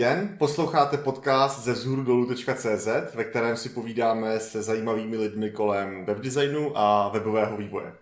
[0.00, 6.78] Den, posloucháte podcast ze vzhůru dolů.cz, ve kterém si povídáme se zajímavými lidmi kolem webdesignu
[6.78, 7.92] a webového vývoje.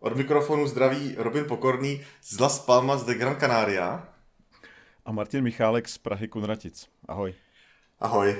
[0.00, 4.08] Od mikrofonu zdraví Robin Pokorný z Las Palmas de Gran Canaria.
[5.04, 6.88] A Martin Michálek z Prahy Kunratic.
[7.08, 7.34] Ahoj.
[8.00, 8.30] Ahoj.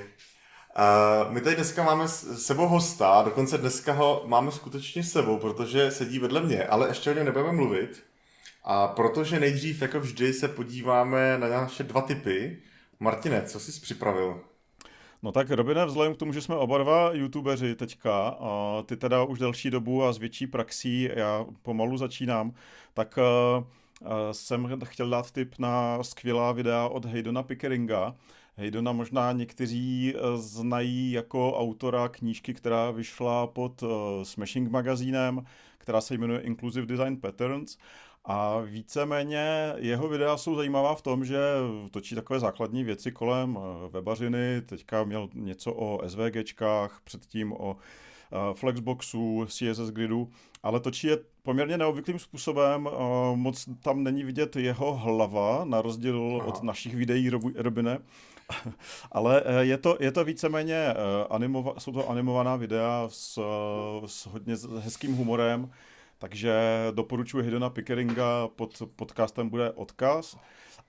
[0.79, 5.39] Uh, my tady dneska máme s sebou hosta, dokonce dneska ho máme skutečně s sebou,
[5.39, 8.05] protože sedí vedle mě, ale ještě o něm nebudeme mluvit.
[8.65, 12.63] A protože nejdřív, jako vždy, se podíváme na naše dva typy.
[13.01, 14.41] Martine, co jsi připravil?
[15.23, 19.25] No tak Robine, vzhledem k tomu, že jsme oba dva youtubeři teďka, a ty teda
[19.25, 22.53] už delší dobu a s větší praxí, já pomalu začínám,
[22.95, 23.65] tak uh,
[24.33, 28.15] jsem chtěl dát tip na skvělá videa od Haydona Pickeringa.
[28.57, 33.85] Haydona možná někteří znají jako autora knížky, která vyšla pod
[34.23, 35.45] Smashing magazínem,
[35.79, 37.77] která se jmenuje Inclusive Design Patterns.
[38.29, 41.39] A víceméně jeho videa jsou zajímavá v tom, že
[41.91, 48.55] točí takové základní věci kolem eh, webařiny, teďka měl něco o SVGčkách, předtím o eh,
[48.55, 50.31] Flexboxu, CSS Gridu,
[50.63, 56.39] ale točí je poměrně neobvyklým způsobem, eh, moc tam není vidět jeho hlava, na rozdíl
[56.41, 56.49] Aha.
[56.49, 57.99] od našich videí Robine,
[59.13, 60.95] ale je to, je to víceméně,
[61.31, 63.41] animova, jsou to animovaná videa s,
[64.07, 65.71] s hodně hezkým humorem,
[66.19, 66.53] takže
[66.91, 70.37] doporučuji Hidona Pickeringa, pod podcastem bude odkaz.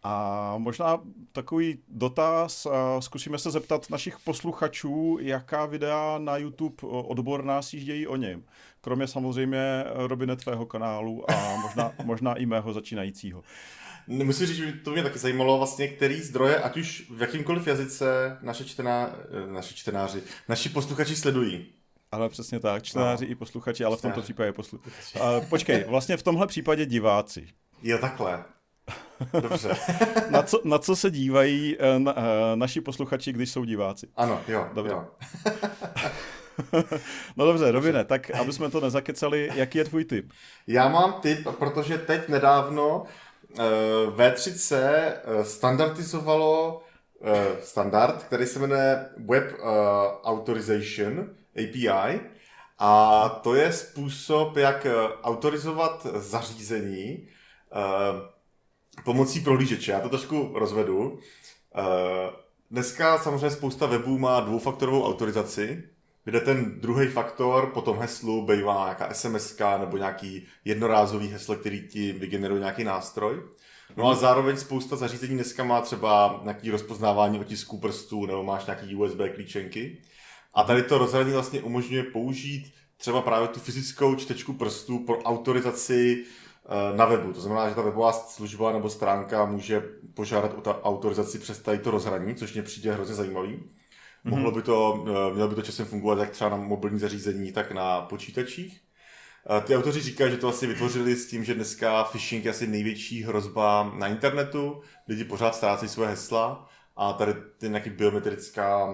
[0.03, 2.67] A možná takový dotaz,
[2.99, 8.43] zkusíme se zeptat našich posluchačů, jaká videa na YouTube odborná jíždějí o něm.
[8.81, 13.43] Kromě samozřejmě Robine tvého kanálu a možná, možná i mého začínajícího.
[14.07, 18.37] Musím říct, že to mě taky zajímalo vlastně, který zdroje, ať už v jakýmkoliv jazyce
[18.41, 19.15] naše, čtená,
[19.51, 21.65] naše čtenáři, naši posluchači sledují.
[22.11, 23.31] Ale přesně tak, čtenáři no.
[23.31, 25.19] i posluchači, ale v tomto případě posluchači.
[25.49, 27.47] počkej, vlastně v tomhle případě diváci.
[27.83, 28.43] Jo, takhle.
[29.41, 29.77] Dobře.
[30.29, 34.07] na, co, na co se dívají eh, na, eh, naši posluchači, když jsou diváci?
[34.15, 34.67] Ano, jo.
[34.73, 34.93] Dobře.
[34.93, 35.05] Jo.
[37.37, 40.31] no dobře, Robine, tak aby jsme to nezakecali, jaký je tvůj tip?
[40.67, 43.65] Já mám tip, protože teď nedávno uh,
[44.17, 44.83] V3C
[45.43, 46.81] standardizovalo
[47.19, 47.29] uh,
[47.61, 49.53] standard, který se jmenuje Web
[50.23, 52.19] Authorization, API.
[52.79, 57.27] A to je způsob, jak eh, autorizovat zařízení
[57.75, 58.19] uh,
[59.03, 59.91] pomocí prohlížeče.
[59.91, 61.09] Já to trošku rozvedu.
[61.09, 61.19] Uh,
[62.71, 65.83] dneska samozřejmě spousta webů má dvoufaktorovou autorizaci,
[66.23, 71.87] kde ten druhý faktor po tom heslu bývá nějaká SMS nebo nějaký jednorázový heslo, který
[71.87, 73.41] ti vygeneruje nějaký nástroj.
[73.97, 78.95] No a zároveň spousta zařízení dneska má třeba nějaký rozpoznávání otisků prstů nebo máš nějaký
[78.95, 79.97] USB klíčenky.
[80.57, 86.23] A tady to rozhraní vlastně umožňuje použít třeba právě tu fyzickou čtečku prstů pro autorizaci
[86.23, 87.33] eh, na webu.
[87.33, 91.79] To znamená, že ta webová služba nebo stránka může požádat o ta autorizaci přes tady
[91.79, 93.49] to rozhraní, což mě přijde hrozně zajímavý.
[93.53, 93.69] Mm-hmm.
[94.23, 97.71] Mohlo by to, eh, mělo by to časem fungovat jak třeba na mobilní zařízení, tak
[97.71, 98.81] na počítačích.
[99.57, 102.67] Eh, ty autoři říkají, že to asi vytvořili s tím, že dneska phishing je asi
[102.67, 104.81] největší hrozba na internetu.
[105.07, 108.93] Lidi pořád ztrácejí své hesla a tady ty nějaký biometrická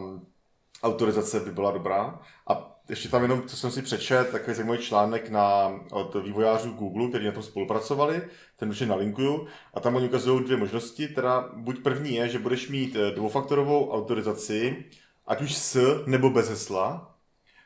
[0.83, 2.19] autorizace by byla dobrá.
[2.47, 7.09] A ještě tam jenom, co jsem si přečet, takový zajímavý článek na, od vývojářů Google,
[7.09, 8.21] kteří na tom spolupracovali,
[8.55, 12.69] ten už nalinkuju, a tam oni ukazují dvě možnosti, teda buď první je, že budeš
[12.69, 14.85] mít eh, dvoufaktorovou autorizaci,
[15.27, 17.15] ať už s nebo bez hesla,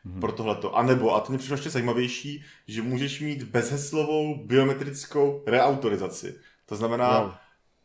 [0.05, 0.19] mm-hmm.
[0.19, 0.75] pro tohleto.
[0.75, 6.35] A nebo, a to mě přišlo ještě zajímavější, že můžeš mít bezheslovou biometrickou reautorizaci.
[6.65, 7.33] To znamená, no.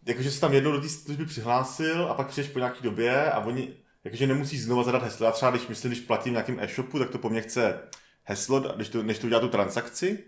[0.06, 3.39] jakože jsi tam jednou do té služby přihlásil a pak přijdeš po nějaké době a
[3.39, 3.75] oni
[4.05, 5.27] jakože nemusíš znovu zadat heslo.
[5.27, 7.81] Já třeba, když myslím, když platím nějakým e-shopu, tak to po mně chce
[8.25, 10.25] heslo, když to, než to udělá tu transakci.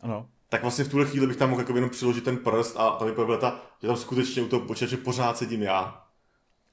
[0.00, 0.28] Ano.
[0.48, 3.08] Tak vlastně v tuhle chvíli bych tam mohl jako jenom přiložit ten prst a tam
[3.08, 6.06] by ta, že tam skutečně u toho počítače pořád sedím já.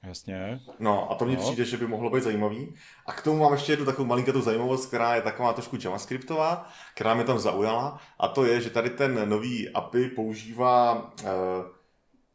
[0.02, 0.60] Jasně.
[0.78, 1.42] No a to mně no.
[1.42, 2.74] přijde, že by mohlo být zajímavý.
[3.06, 7.14] A k tomu mám ještě jednu takovou malinkou zajímavost, která je taková trošku javascriptová, která
[7.14, 8.00] mě tam zaujala.
[8.18, 11.28] A to je, že tady ten nový API používá uh,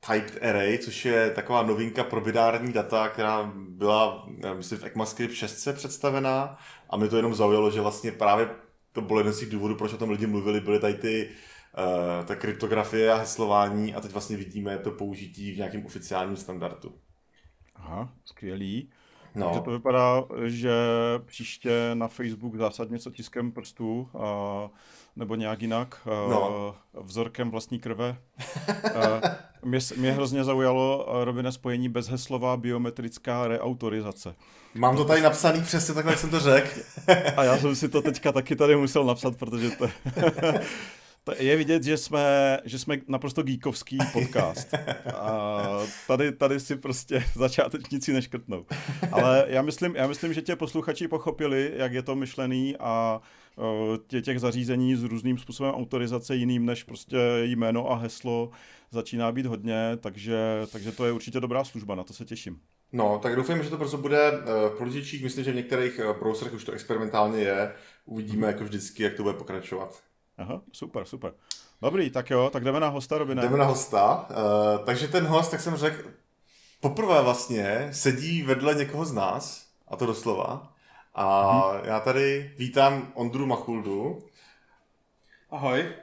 [0.07, 5.67] Typed Array, což je taková novinka pro binární data, která byla, myslím, v ECMAScript 6
[5.73, 6.57] představená
[6.89, 8.49] a mi to jenom zaujalo, že vlastně právě
[8.91, 12.25] to byl jeden z těch důvodů, proč o tom lidi mluvili, byly tady ty uh,
[12.25, 16.95] ta kryptografie a heslování a teď vlastně vidíme to použití v nějakém oficiálním standardu.
[17.75, 18.91] Aha, skvělý.
[19.35, 19.45] No.
[19.45, 20.71] Takže to vypadá, že
[21.25, 24.69] příště na Facebook zásadně s otiskem prstů a,
[25.19, 26.75] nebo nějak jinak, no.
[27.01, 28.17] vzorkem vlastní krve.
[29.63, 34.35] mě, mě hrozně zaujalo Robine spojení bezheslová biometrická reautorizace.
[34.75, 36.69] Mám to tady napsaný přesně takhle, jak jsem to řekl.
[37.37, 39.87] a já jsem si to teďka taky tady musel napsat, protože to
[41.37, 44.73] je vidět, že jsme, že jsme naprosto geekovský podcast.
[45.15, 45.61] A
[46.07, 48.65] tady, tady si prostě začátečníci neškrtnou.
[49.11, 53.21] Ale já myslím, já myslím, že tě posluchači pochopili, jak je to myšlený a
[54.07, 58.49] tě, těch zařízení s různým způsobem autorizace jiným než prostě jméno a heslo
[58.91, 60.37] začíná být hodně, takže,
[60.71, 62.59] takže to je určitě dobrá služba, na to se těším.
[62.91, 66.63] No, tak doufám, že to prostě bude v průžičích, myslím, že v některých browserech už
[66.63, 67.71] to experimentálně je.
[68.05, 70.08] Uvidíme jako vždycky, jak to bude pokračovat.
[70.39, 71.33] Aha, super, super.
[71.81, 73.41] Dobrý, tak jo, tak jdeme na hosta, Robina.
[73.41, 74.27] Jdeme na hosta.
[74.29, 76.09] Uh, takže ten host, tak jsem řekl,
[76.79, 80.73] poprvé vlastně sedí vedle někoho z nás, a to doslova.
[81.15, 81.81] A hmm.
[81.83, 84.23] já tady vítám Ondru Machuldu.
[85.51, 85.93] Ahoj.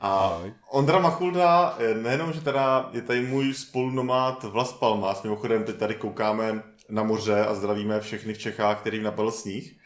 [0.00, 0.54] A Ahoj.
[0.70, 6.62] Ondra Machulda, nejenom, že teda je tady můj spolunomát Vlas Palmas, mimochodem teď tady koukáme
[6.88, 9.79] na moře a zdravíme všechny v Čechách, kterým napadl sníh,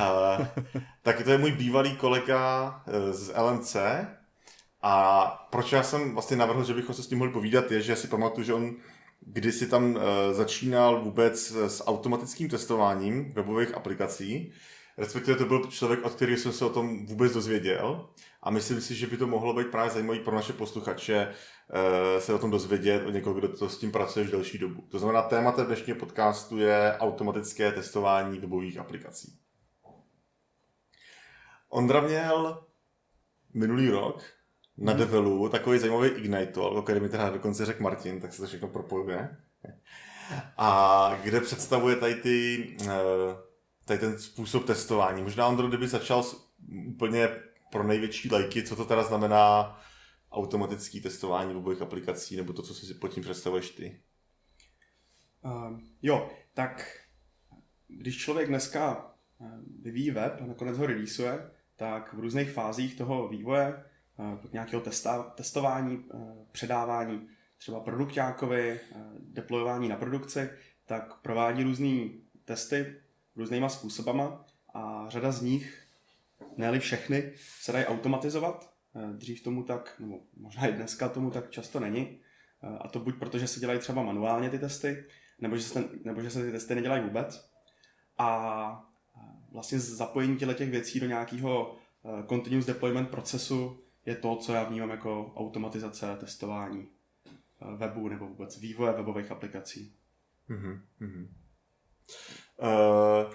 [0.00, 0.46] Uh,
[1.02, 3.76] tak to je můj bývalý kolega eh, z LMC.
[4.82, 7.96] A proč já jsem vlastně navrhl, že bychom se s tím mohli povídat, je, že
[7.96, 8.74] si pamatuju, že on
[9.20, 10.02] kdysi tam uh,
[10.32, 14.52] začínal vůbec s automatickým testováním webových aplikací.
[14.98, 18.08] Respektive to byl člověk, od kterého jsem se o tom vůbec dozvěděl.
[18.42, 21.28] A myslím si, že by to mohlo být právě zajímavý pro naše posluchače
[22.18, 24.84] se o tom dozvědět od někoho, kdo to s tím pracuje už delší dobu.
[24.88, 29.38] To znamená, tématem dnešního podcastu je automatické testování webových aplikací.
[31.70, 32.64] Ondra měl
[33.54, 34.22] minulý rok
[34.76, 35.00] na hmm.
[35.00, 38.68] Develu takový zajímavý Ignite, o který mi teda dokonce řekl Martin, tak se to všechno
[38.68, 39.36] propojuje.
[40.56, 43.36] A kde představuje tady, ty, eh,
[43.84, 45.22] tady ten způsob testování.
[45.22, 46.24] Možná Ondro, kdyby začal
[46.86, 47.28] úplně
[47.72, 49.76] pro největší lajky, co to teda znamená
[50.32, 54.00] automatický testování webových aplikací, nebo to, co si pod tím představuješ ty?
[55.44, 57.00] Uh, jo, tak
[57.88, 59.44] když člověk dneska eh,
[59.82, 61.50] vyvíjí web a nakonec ho releaseuje,
[61.80, 66.18] tak v různých fázích toho vývoje, eh, nějakého testa, testování, eh,
[66.52, 67.28] předávání
[67.58, 70.50] třeba produktákovi, eh, deployování na produkci,
[70.86, 72.08] tak provádí různé
[72.44, 72.96] testy
[73.36, 75.86] různýma způsobama a řada z nich,
[76.56, 78.74] ne všechny, se dají automatizovat.
[79.12, 82.20] Dřív tomu tak, nebo možná i dneska tomu tak často není.
[82.80, 85.04] A to buď proto, že se dělají třeba manuálně ty testy,
[85.38, 87.50] nebo že se, nebo že se ty testy nedělají vůbec.
[88.18, 88.89] A
[89.52, 94.90] vlastně zapojení těch věcí do nějakého eh, continuous deployment procesu je to, co já vnímám
[94.90, 96.88] jako automatizace testování
[97.62, 99.96] eh, webu nebo vůbec vývoje webových aplikací.
[100.50, 101.28] Mm-hmm.
[102.56, 103.32] Uh,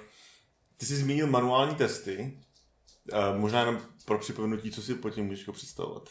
[0.78, 2.42] ty jsi zmínil manuální testy.
[3.14, 6.10] Uh, možná jenom pro připomenutí, co si po tím můžeš představovat.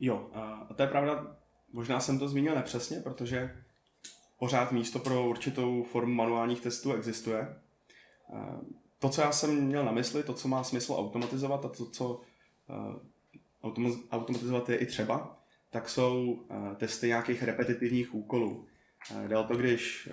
[0.00, 1.36] Jo, a to je pravda,
[1.72, 3.64] možná jsem to zmínil nepřesně, protože
[4.38, 7.60] pořád místo pro určitou formu manuálních testů existuje.
[9.02, 12.20] To, co já jsem měl na mysli, to, co má smysl automatizovat a to, co
[12.70, 15.38] eh, automatizovat je i třeba,
[15.70, 18.66] tak jsou eh, testy nějakých repetitivních úkolů.
[19.10, 20.08] Eh, jde to, když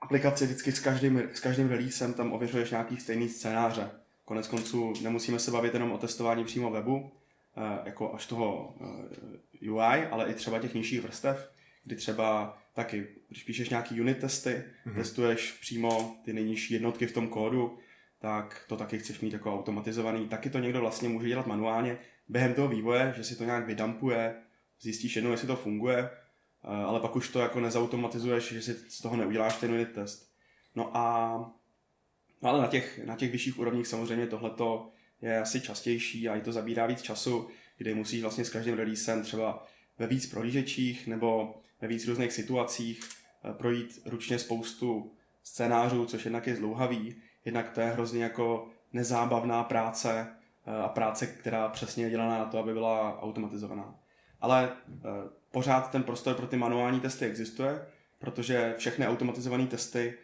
[0.00, 3.90] aplikaci vždycky s každým, s každým releasem tam ověřuješ nějaký stejný scénáře.
[4.24, 7.12] Konec konců nemusíme se bavit jenom o testování přímo webu,
[7.84, 8.74] jako až toho
[9.70, 11.50] UI, ale i třeba těch nižších vrstev,
[11.84, 14.94] kdy třeba taky, když píšeš nějaký unit testy, mm-hmm.
[14.94, 17.78] testuješ přímo ty nejnižší jednotky v tom kódu,
[18.18, 20.28] tak to taky chceš mít jako automatizovaný.
[20.28, 24.34] Taky to někdo vlastně může dělat manuálně během toho vývoje, že si to nějak vydampuje,
[24.80, 29.00] zjistíš jednou, jestli to funguje, eh, ale pak už to jako nezautomatizuješ, že si z
[29.00, 30.32] toho neuděláš ten unit test.
[30.74, 31.36] No a
[32.42, 36.40] no ale na těch, na těch vyšších úrovních samozřejmě tohleto je asi častější a i
[36.40, 39.66] to zabírá víc času, kdy musíš vlastně s každým releasem třeba
[39.98, 43.00] ve víc prohlížečích nebo ve víc různých situacích,
[43.44, 45.12] eh, projít ručně spoustu
[45.42, 50.26] scénářů, což jednak je zlouhavý, jednak to je hrozně jako nezábavná práce
[50.66, 53.94] eh, a práce, která přesně je dělaná na to, aby byla automatizovaná.
[54.40, 55.00] Ale eh,
[55.50, 57.86] pořád ten prostor pro ty manuální testy existuje,
[58.18, 60.14] protože všechny automatizované testy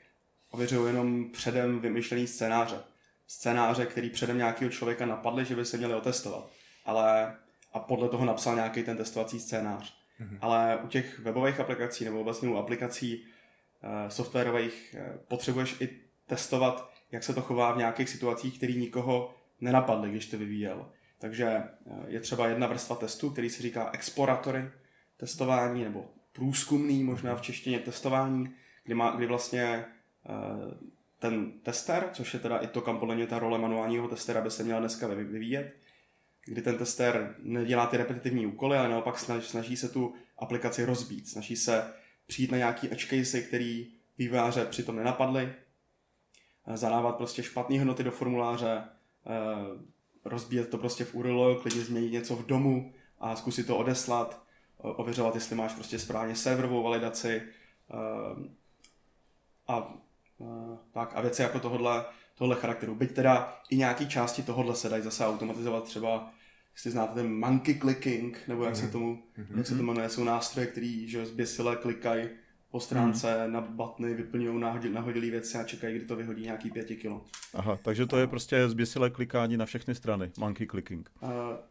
[0.51, 2.81] ověřují jenom předem vymyšlený scénáře.
[3.27, 6.51] Scénáře, který předem nějakého člověka napadly, že by se měli otestovat.
[6.85, 7.37] Ale
[7.73, 9.98] a podle toho napsal nějaký ten testovací scénář.
[10.21, 10.39] Mm-hmm.
[10.41, 15.89] Ale u těch webových aplikací nebo vlastně u aplikací uh, softwarových uh, potřebuješ i
[16.27, 20.91] testovat, jak se to chová v nějakých situacích, které nikoho nenapadly, když to vyvíjel.
[21.19, 24.71] Takže uh, je třeba jedna vrstva testu, který se říká exploratory
[25.17, 29.85] testování nebo průzkumný možná v češtině testování, kdy, má, kdy vlastně
[31.19, 34.51] ten tester, což je teda i to, kam podle mě ta role manuálního testera by
[34.51, 35.77] se měla dneska vyvíjet,
[36.49, 41.57] kdy ten tester nedělá ty repetitivní úkoly, ale naopak snaží se tu aplikaci rozbít, snaží
[41.57, 41.93] se
[42.27, 45.53] přijít na nějaký edge case, který vývojáře přitom nenapadly,
[46.67, 48.83] eh, zadávat prostě špatné hodnoty do formuláře,
[49.27, 49.89] eh,
[50.25, 54.43] rozbíjet to prostě v URL, klidně změnit něco v domu a zkusit to odeslat,
[54.79, 57.43] ověřovat, jestli máš prostě správně serverovou validaci
[59.69, 59.95] a,
[60.93, 62.95] tak, a věci jako tohle, tohle charakteru.
[62.95, 66.31] Byť teda i nějaký části tohohle se dají zase automatizovat třeba
[66.79, 68.77] jestli znáte ten monkey clicking, nebo jak mm-hmm.
[68.77, 68.93] se mhm.
[68.93, 69.57] tomu, mm-hmm.
[69.57, 72.29] jak se to jmenuje, jsou nástroje, který že zběsile klikají
[72.71, 73.53] po stránce mm.
[73.53, 74.61] na batny, vyplňují
[74.93, 77.25] nahodilý věci a čekají, kdy to vyhodí nějaký pěti kilo.
[77.55, 81.11] Aha, takže to je prostě zběsilé klikání na všechny strany, monkey clicking.
[81.21, 81.31] Uh,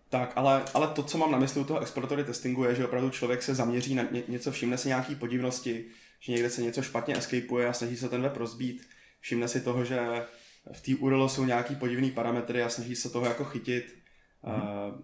[0.10, 3.10] tak, ale, ale to, co mám na mysli u toho exploratory testingu, je, že opravdu
[3.10, 5.86] člověk se zaměří na ně, něco, všimne si nějaký podivnosti,
[6.20, 8.88] že někde se něco špatně escapeuje a snaží se ten web rozbít,
[9.20, 10.26] všimne si toho, že
[10.72, 13.98] v té URL jsou nějaký podivný parametry a snaží se toho jako chytit.
[14.44, 14.54] Mm.
[14.54, 15.00] Uh,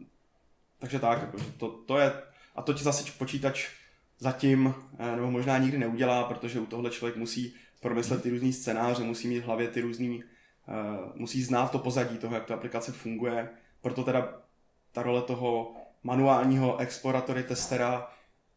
[0.79, 2.13] takže tak, jako, to, to je,
[2.55, 3.69] a to ti zase počítač
[4.19, 9.03] zatím, eh, nebo možná nikdy neudělá, protože u tohle člověk musí promyslet ty různý scénáře,
[9.03, 12.91] musí mít v hlavě ty různý, uh, musí znát to pozadí toho, jak ta aplikace
[12.91, 13.49] funguje.
[13.81, 14.41] Proto teda
[14.91, 18.07] ta role toho manuálního exploratory testera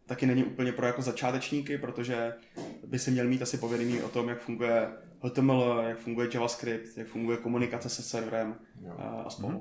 [0.06, 2.34] taky není úplně pro jako začátečníky, protože
[2.86, 4.88] by si měl mít asi povědomí o tom, jak funguje
[5.20, 8.94] HTML, jak funguje JavaScript, jak funguje komunikace se serverem jo.
[8.98, 9.48] A spolu.
[9.48, 9.60] Hmm.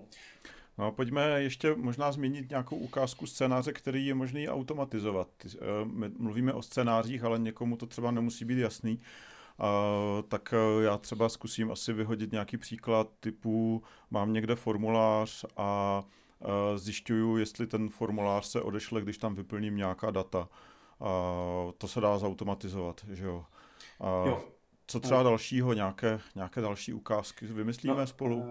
[0.78, 5.28] No pojďme ještě možná zmínit nějakou ukázku scénáře, který je možný automatizovat.
[5.46, 9.00] Eh, my mluvíme o scénářích, ale někomu to třeba nemusí být jasný.
[9.60, 16.04] Uh, tak uh, já třeba zkusím asi vyhodit nějaký příklad typu mám někde formulář a
[16.40, 20.50] uh, zjišťuju, jestli ten formulář se odešle, když tam vyplním nějaká data.
[21.78, 23.46] To se dá zautomatizovat, že jo.
[24.26, 24.44] jo.
[24.88, 28.44] Co třeba dalšího, nějaké, nějaké další ukázky vymyslíme no, spolu?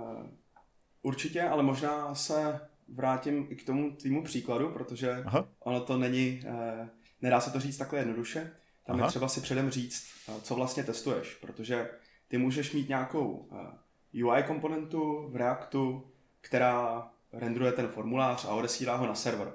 [1.05, 5.49] Určitě, ale možná se vrátím i k tomu tvýmu příkladu, protože Aha.
[5.59, 6.89] ono to není, eh,
[7.23, 8.53] nedá se to říct takhle jednoduše.
[8.87, 9.05] Tam Aha.
[9.05, 11.91] je třeba si předem říct, eh, co vlastně testuješ, protože
[12.29, 18.97] ty můžeš mít nějakou eh, UI komponentu v Reactu, která rendruje ten formulář a odesílá
[18.97, 19.53] ho na server.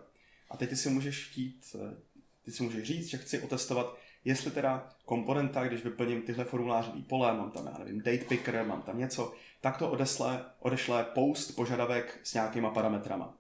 [0.49, 1.95] A teď ty si můžeš chtít, eh,
[2.41, 7.37] ty si můžeš říct, že chci otestovat, jestli teda komponenta, když vyplním tyhle formulářové pole,
[7.37, 12.19] mám tam, já nevím, date picker, mám tam něco, tak to odesle, odešle post požadavek
[12.23, 13.33] s nějakýma parametrama.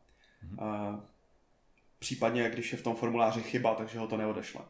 [0.43, 0.89] Mm-hmm.
[0.93, 0.99] Uh,
[1.99, 4.61] případně, když je v tom formuláři chyba, takže ho to neodešle.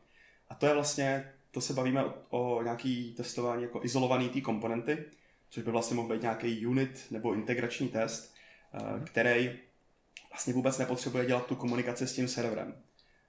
[0.49, 5.05] A to je vlastně, to se bavíme o, o nějaký testování jako izolovaný té komponenty,
[5.49, 8.35] což by vlastně mohl být nějaký unit nebo integrační test,
[8.73, 9.03] mm-hmm.
[9.03, 9.59] který
[10.29, 12.75] vlastně vůbec nepotřebuje dělat tu komunikaci s tím serverem.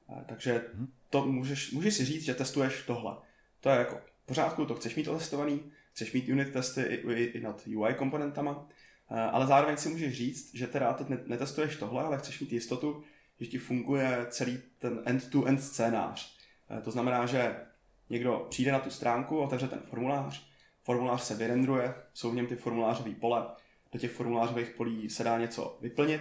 [0.06, 0.87] Uh, takže mm-hmm.
[1.11, 3.17] To můžeš, můžeš si říct, že testuješ tohle.
[3.61, 7.25] To je jako v pořádku, to chceš mít otestovaný, chceš mít unit testy i, i,
[7.25, 8.69] i nad UI komponentama,
[9.11, 13.02] eh, ale zároveň si můžeš říct, že teda teď netestuješ tohle, ale chceš mít jistotu,
[13.40, 16.37] že ti funguje celý ten end-to-end scénář.
[16.71, 17.57] Eh, to znamená, že
[18.11, 20.50] někdo přijde na tu stránku, otevře ten formulář,
[20.83, 23.47] formulář se vyrendruje, jsou v něm ty formulářové pole,
[23.93, 26.21] do těch formulářových polí se dá něco vyplnit,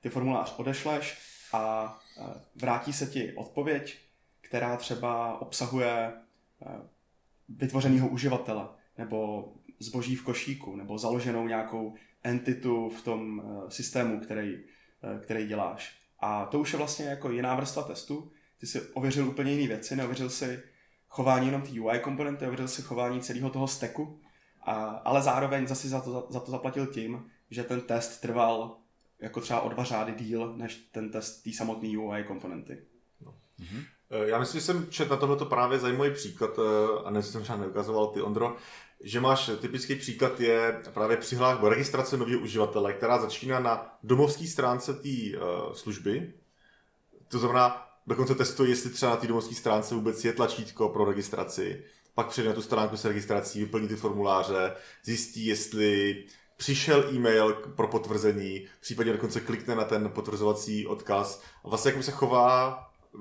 [0.00, 2.22] ty formulář odešleš a eh,
[2.56, 3.98] vrátí se ti odpověď,
[4.40, 6.12] která třeba obsahuje
[7.48, 8.68] vytvořeného uživatele,
[8.98, 14.64] nebo zboží v košíku, nebo založenou nějakou entitu v tom eh, systému, který,
[15.22, 15.98] který děláš.
[16.20, 18.32] A to už je vlastně jako jiná vrstva testu.
[18.58, 20.62] Ty si ověřil úplně jiné věci, neověřil si
[21.08, 24.20] chování jenom té UI komponenty, ověřil si chování celého toho stacku,
[24.62, 28.76] a, ale zároveň zase za to, za to zaplatil tím, že ten test trval
[29.24, 32.78] jako třeba o dva řády díl, než ten test té samotné UI komponenty.
[33.24, 33.32] No.
[33.60, 33.84] Mm-hmm.
[34.24, 36.50] Já myslím, že jsem četl na tohleto právě zajímavý příklad,
[37.04, 38.56] a ne jsem třeba neukazoval ty, Ondro,
[39.00, 44.94] že máš typický příklad je právě přihláška registrace nového uživatele, která začíná na domovské stránce
[44.94, 46.32] té uh, služby.
[47.28, 51.84] To znamená, dokonce testuje, jestli třeba na té domovské stránce vůbec je tlačítko pro registraci.
[52.14, 56.24] Pak přijde na tu stránku s registrací, vyplní ty formuláře, zjistí, jestli
[56.56, 61.42] přišel e-mail pro potvrzení, případně dokonce klikne na ten potvrzovací odkaz.
[61.64, 62.80] A vlastně jak se chová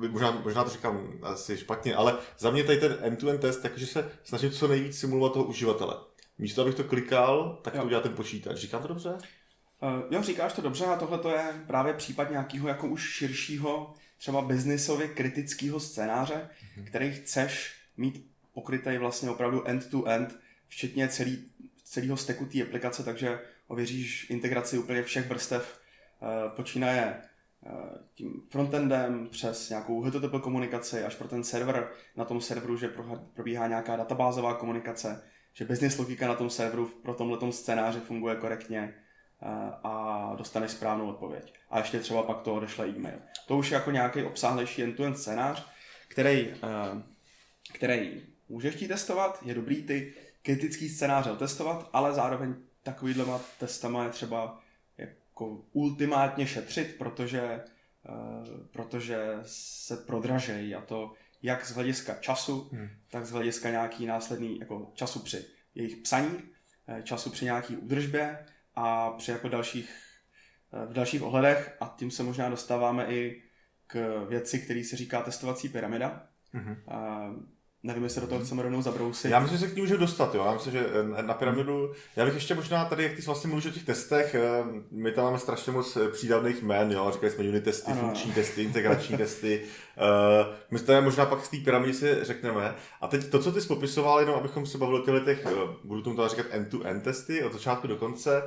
[0.10, 4.12] možná, možná to říkám asi špatně, ale za mě tady ten end-to-end test, takže se
[4.24, 5.96] snažím co nejvíc simulovat toho uživatele.
[6.38, 7.80] Místo, abych to klikal, tak jo.
[7.80, 8.58] to udělá ten počítač.
[8.58, 9.10] Říkám to dobře?
[9.10, 13.94] Uh, jo, říkáš to dobře a tohle to je právě případ nějakého jako už širšího,
[14.18, 16.86] třeba biznisově kritického scénáře, mm-hmm.
[16.86, 21.46] který chceš mít pokrytý vlastně opravdu end-to-end, včetně celý,
[21.94, 25.80] celého steku té aplikace, takže ověříš integraci úplně všech vrstev,
[26.22, 27.22] uh, počínaje
[27.66, 32.94] Eh, tím frontendem přes nějakou HTTP komunikaci až pro ten server na tom serveru, že
[33.34, 35.24] probíhá nějaká databázová komunikace,
[35.54, 38.94] že business logika na tom serveru pro tomhle scénáři funguje korektně
[39.42, 39.48] eh,
[39.84, 41.54] a dostaneš správnou odpověď.
[41.70, 43.20] A ještě třeba pak to odešle e-mail.
[43.48, 45.68] To už je jako nějaký obsáhlejší end-to-end scénář,
[46.08, 47.04] který, eh,
[47.74, 54.10] který můžeš chtít testovat, je dobrý ty kritický scénáře otestovat, ale zároveň takovýhlema testama je
[54.10, 54.60] třeba
[54.98, 57.64] jako ultimátně šetřit, protože,
[58.10, 62.90] uh, protože se prodražejí a to jak z hlediska času, hmm.
[63.10, 65.46] tak z hlediska nějaký následný jako času při
[65.76, 66.40] jejich psaní,
[66.88, 68.46] eh, času při nějaký údržbě
[68.76, 69.96] a při jako dalších,
[70.74, 73.44] eh, v dalších ohledech a tím se možná dostáváme i
[73.88, 76.28] k věci, který se říká testovací pyramida.
[76.54, 76.78] Mm-hmm.
[77.86, 79.32] Nevím, jestli do toho chceme rovnou zabrousit.
[79.32, 80.44] Já myslím, že se k ní můžu dostat, jo.
[80.46, 80.86] Já myslím, že
[81.20, 84.36] eh, na pyramidu, já bych ještě možná tady, jak ty vlastně mluvíš o těch testech,
[84.36, 87.12] eh, my tam máme strašně moc eh, přídavných jmén, jo.
[87.14, 88.02] Říkali jsme unit testy, ano.
[88.02, 89.62] funkční testy, integrační testy.
[90.72, 92.76] My tady možná pak z té pyramidy si řekneme.
[93.02, 95.48] A teď to, co ty jsi popisoval, jenom abychom se bavili o těch,
[95.84, 98.44] budu tomu teda říkat end-to-end testy, od začátku do konce,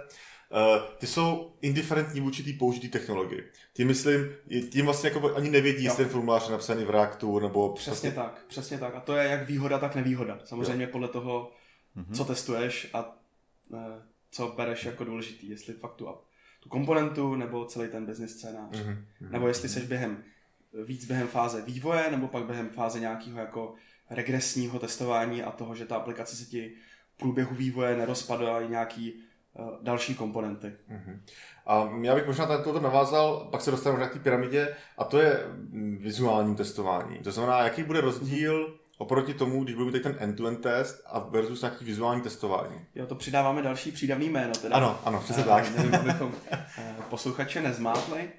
[0.99, 3.51] ty jsou indiferentní vůči té použitý technologii.
[3.73, 4.29] Tím myslím,
[4.71, 7.73] tím vlastně jako ani nevědí, jestli ten formulář je napsaný v Reactu nebo...
[7.73, 8.11] Přesně vlastně...
[8.11, 8.95] tak, přesně tak.
[8.95, 10.41] A to je jak výhoda, tak nevýhoda.
[10.45, 10.91] Samozřejmě jo.
[10.93, 11.53] podle toho,
[11.97, 12.15] mm-hmm.
[12.17, 13.19] co testuješ a
[13.69, 13.79] uh,
[14.31, 15.49] co bereš jako důležitý.
[15.49, 16.09] Jestli fakt tu,
[16.61, 18.77] tu komponentu nebo celý ten business scénář.
[18.77, 19.31] Mm-hmm.
[19.31, 20.25] Nebo jestli seš během
[20.85, 23.75] víc během fáze vývoje nebo pak během fáze nějakého jako
[24.11, 26.73] regresního testování a toho, že ta aplikace se ti
[27.15, 29.26] v průběhu vývoje nerozpadá nějaký Eh,
[29.83, 30.67] další komponenty.
[30.67, 31.19] Uh-huh.
[31.67, 35.21] A já bych možná tady toto navázal, pak se dostaneme k té pyramidě, a to
[35.21, 37.19] je mm, vizuální testování.
[37.19, 41.63] To znamená, jaký bude rozdíl oproti tomu, když budeme teď ten end-to-end test a versus
[41.63, 42.81] nějaký vizuální testování.
[42.95, 44.53] Jo, to přidáváme další přídavný jméno.
[44.63, 44.77] Teda.
[44.77, 45.77] Ano, ano, přesně uh, tak.
[45.77, 46.33] Nevím, abychom
[47.11, 48.31] posluchače nezmátli,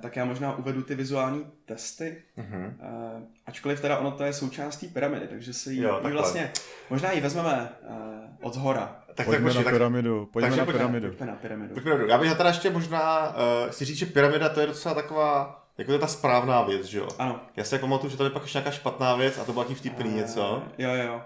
[0.00, 2.72] tak já možná uvedu ty vizuální testy, uh-huh.
[3.46, 6.52] ačkoliv teda ono to je součástí pyramidy, takže si ji, jo, vlastně,
[6.90, 7.68] možná ji vezmeme
[8.42, 8.99] od zhora.
[9.14, 10.26] Tak, pojďme tak, na pyramidu.
[10.32, 11.08] Pojďme na pyramidu.
[11.08, 11.74] Pojďme na pyramidu.
[11.74, 15.56] Pojďme Já bych teda ještě možná uh, si říct, že pyramida to je docela taková
[15.78, 17.08] jako to je ta správná věc, že jo?
[17.18, 17.40] Ano.
[17.56, 19.74] Já si jako pamatuju, že tady pak ještě nějaká špatná věc a to bylo taky
[19.74, 20.62] vtipný uh, něco.
[20.78, 21.22] Jo, jo.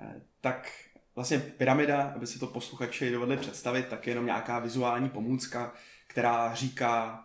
[0.00, 0.08] Uh,
[0.40, 0.70] tak
[1.14, 5.72] vlastně pyramida, aby si to posluchači dovedli představit, tak je jenom nějaká vizuální pomůcka,
[6.06, 7.24] která říká,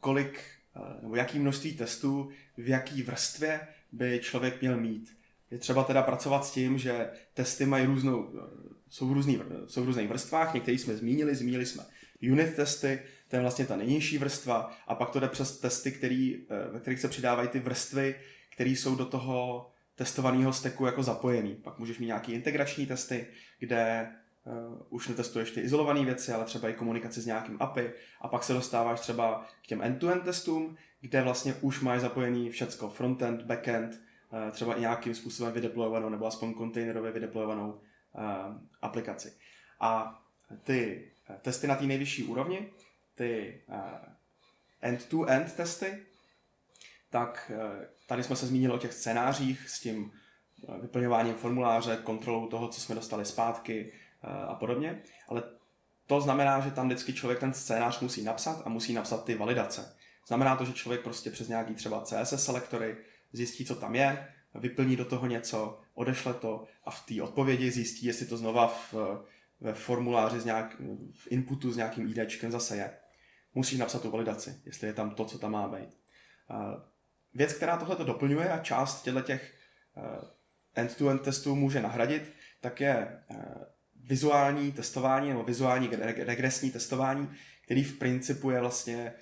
[0.00, 0.40] kolik
[1.02, 3.60] nebo jaký množství testů v jaký vrstvě
[3.92, 5.17] by člověk měl mít.
[5.50, 8.32] Je třeba teda pracovat s tím, že testy mají různou,
[8.88, 11.84] jsou v, různý, jsou v různých vrstvách, některý jsme zmínili, zmínili jsme
[12.32, 16.46] unit testy, to je vlastně ta nejnižší vrstva, a pak to jde přes testy, který,
[16.50, 18.14] eh, ve kterých se přidávají ty vrstvy,
[18.54, 21.54] které jsou do toho testovaného steku jako zapojený.
[21.54, 23.26] Pak můžeš mít nějaký integrační testy,
[23.58, 24.08] kde
[24.44, 28.44] uh, už netestuješ ty izolované věci, ale třeba i komunikaci s nějakým API a pak
[28.44, 34.00] se dostáváš třeba k těm end-to-end testům, kde vlastně už máš zapojený všecko, frontend, backend,
[34.50, 37.80] třeba i nějakým způsobem vydeployovanou nebo aspoň kontejnerově vydeployovanou uh,
[38.82, 39.32] aplikaci.
[39.80, 40.22] A
[40.62, 41.10] ty
[41.42, 42.70] testy na té nejvyšší úrovni,
[43.14, 43.62] ty
[44.80, 46.02] end-to-end testy,
[47.10, 47.52] tak
[48.06, 50.12] tady jsme se zmínili o těch scénářích s tím
[50.80, 55.42] vyplňováním formuláře, kontrolou toho, co jsme dostali zpátky, a podobně, ale
[56.06, 59.96] to znamená, že tam vždycky člověk ten scénář musí napsat a musí napsat ty validace.
[60.26, 62.96] Znamená to, že člověk prostě přes nějaký třeba CSS selektory
[63.32, 68.06] zjistí, co tam je, vyplní do toho něco, odešle to a v té odpovědi zjistí,
[68.06, 68.94] jestli to znova v,
[69.60, 70.76] ve formuláři z nějak,
[71.14, 72.90] v inputu s nějakým IDčkem zase je.
[73.54, 75.88] Musí napsat tu validaci, jestli je tam to, co tam má být.
[77.34, 79.54] Věc, která tohle to doplňuje a část těch
[79.96, 80.00] eh,
[80.74, 83.44] end-to-end testů může nahradit, tak je eh,
[83.96, 87.30] vizuální testování nebo vizuální regresní testování,
[87.64, 89.12] který v principu je vlastně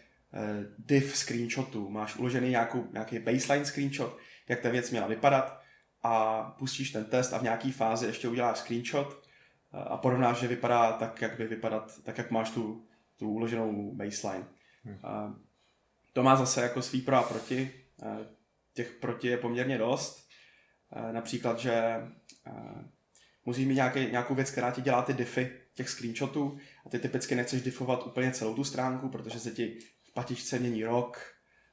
[0.78, 1.90] div screenshotu.
[1.90, 4.18] Máš uložený nějakou, nějaký baseline screenshot,
[4.48, 5.60] jak ta věc měla vypadat
[6.02, 9.22] a pustíš ten test a v nějaký fázi ještě uděláš screenshot
[9.74, 13.94] eh, a porovnáš, že vypadá tak, jak by vypadat, tak jak máš tu, tu uloženou
[13.94, 14.46] baseline.
[14.84, 14.98] Hmm.
[16.12, 17.70] To má zase jako svý pro a proti.
[18.02, 18.26] Eh,
[18.74, 20.26] těch proti je poměrně dost.
[21.12, 22.00] Například, že
[23.44, 27.34] musíš mít nějaký, nějakou věc, která ti dělá ty diffy těch screenshotů a ty typicky
[27.34, 29.78] nechceš diffovat úplně celou tu stránku, protože se ti
[30.16, 31.20] patičce mění rok.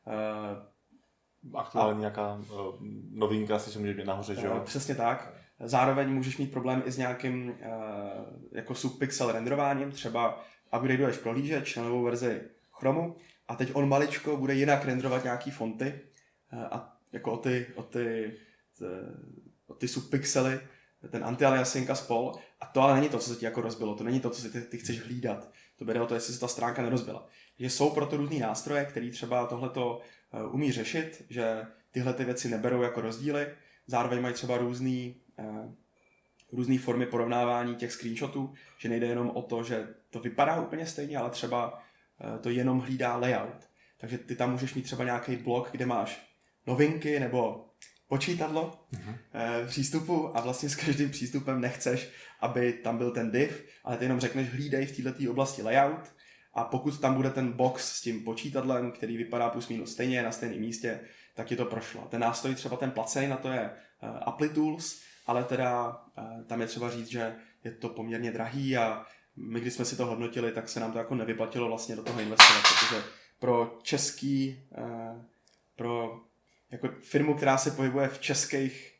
[0.07, 2.75] Uh, Aktuálně a, nějaká uh,
[3.11, 4.55] novinka si může být nahoře, že jo?
[4.55, 5.33] Uh, přesně tak.
[5.59, 7.55] Zároveň můžeš mít problém i s nějakým
[8.51, 10.45] jako subpixel renderováním, třeba
[10.77, 13.15] upgradeuješ prohlížeč na novou verzi Chromu
[13.47, 16.01] a teď on maličko bude jinak renderovat nějaký fonty
[16.71, 18.37] a jako o ty, o ty,
[18.77, 18.85] ty,
[19.67, 20.59] o ty subpixely
[21.09, 22.31] ten anti-aliasing a spol.
[22.61, 24.49] A to ale není to, co se ti jako rozbilo, to není to, co si
[24.49, 25.49] ty, ty chceš hlídat.
[25.77, 27.27] To bude o to, jestli se ta stránka nerozbila.
[27.59, 30.01] Že jsou proto různý nástroje, který třeba tohleto
[30.33, 33.47] uh, umí řešit, že tyhle ty věci neberou jako rozdíly,
[33.87, 35.73] zároveň mají třeba různý, uh,
[36.51, 41.17] různý formy porovnávání těch screenshotů, že nejde jenom o to, že to vypadá úplně stejně,
[41.17, 43.69] ale třeba uh, to jenom hlídá layout.
[43.97, 46.33] Takže ty tam můžeš mít třeba nějaký blok, kde máš
[46.67, 47.69] novinky nebo
[48.07, 49.67] počítadlo uh-huh.
[49.67, 54.19] přístupu a vlastně s každým přístupem nechceš, aby tam byl ten div, ale ty jenom
[54.19, 56.13] řekneš hlídej v této oblasti layout
[56.53, 60.31] a pokud tam bude ten box s tím počítadlem, který vypadá plus minus stejně na
[60.31, 60.99] stejném místě,
[61.35, 62.01] tak je to prošlo.
[62.01, 65.87] Ten nástroj třeba ten placený na to je uh, Applitools, ale teda
[66.17, 69.95] uh, tam je třeba říct, že je to poměrně drahý a my, když jsme si
[69.95, 73.03] to hodnotili, tak se nám to jako nevyplatilo vlastně do toho investovat, protože
[73.39, 75.21] pro český, uh,
[75.75, 76.21] pro
[76.71, 78.93] jako firmu, která se pohybuje v českých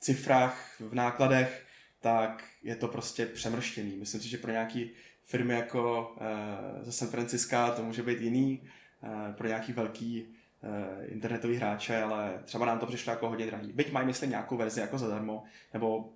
[0.00, 1.66] cifrách, v nákladech,
[2.00, 3.96] tak je to prostě přemrštěný.
[3.96, 4.90] Myslím si, že pro nějaký
[5.24, 8.62] firmy jako uh, ze San Francisca to může být jiný,
[9.02, 10.68] uh, pro nějaký velký uh,
[11.04, 13.72] internetový hráče, ale třeba nám to přišlo jako hodně drahý.
[13.72, 16.12] Byť mají, myslím, nějakou verzi jako zadarmo, nebo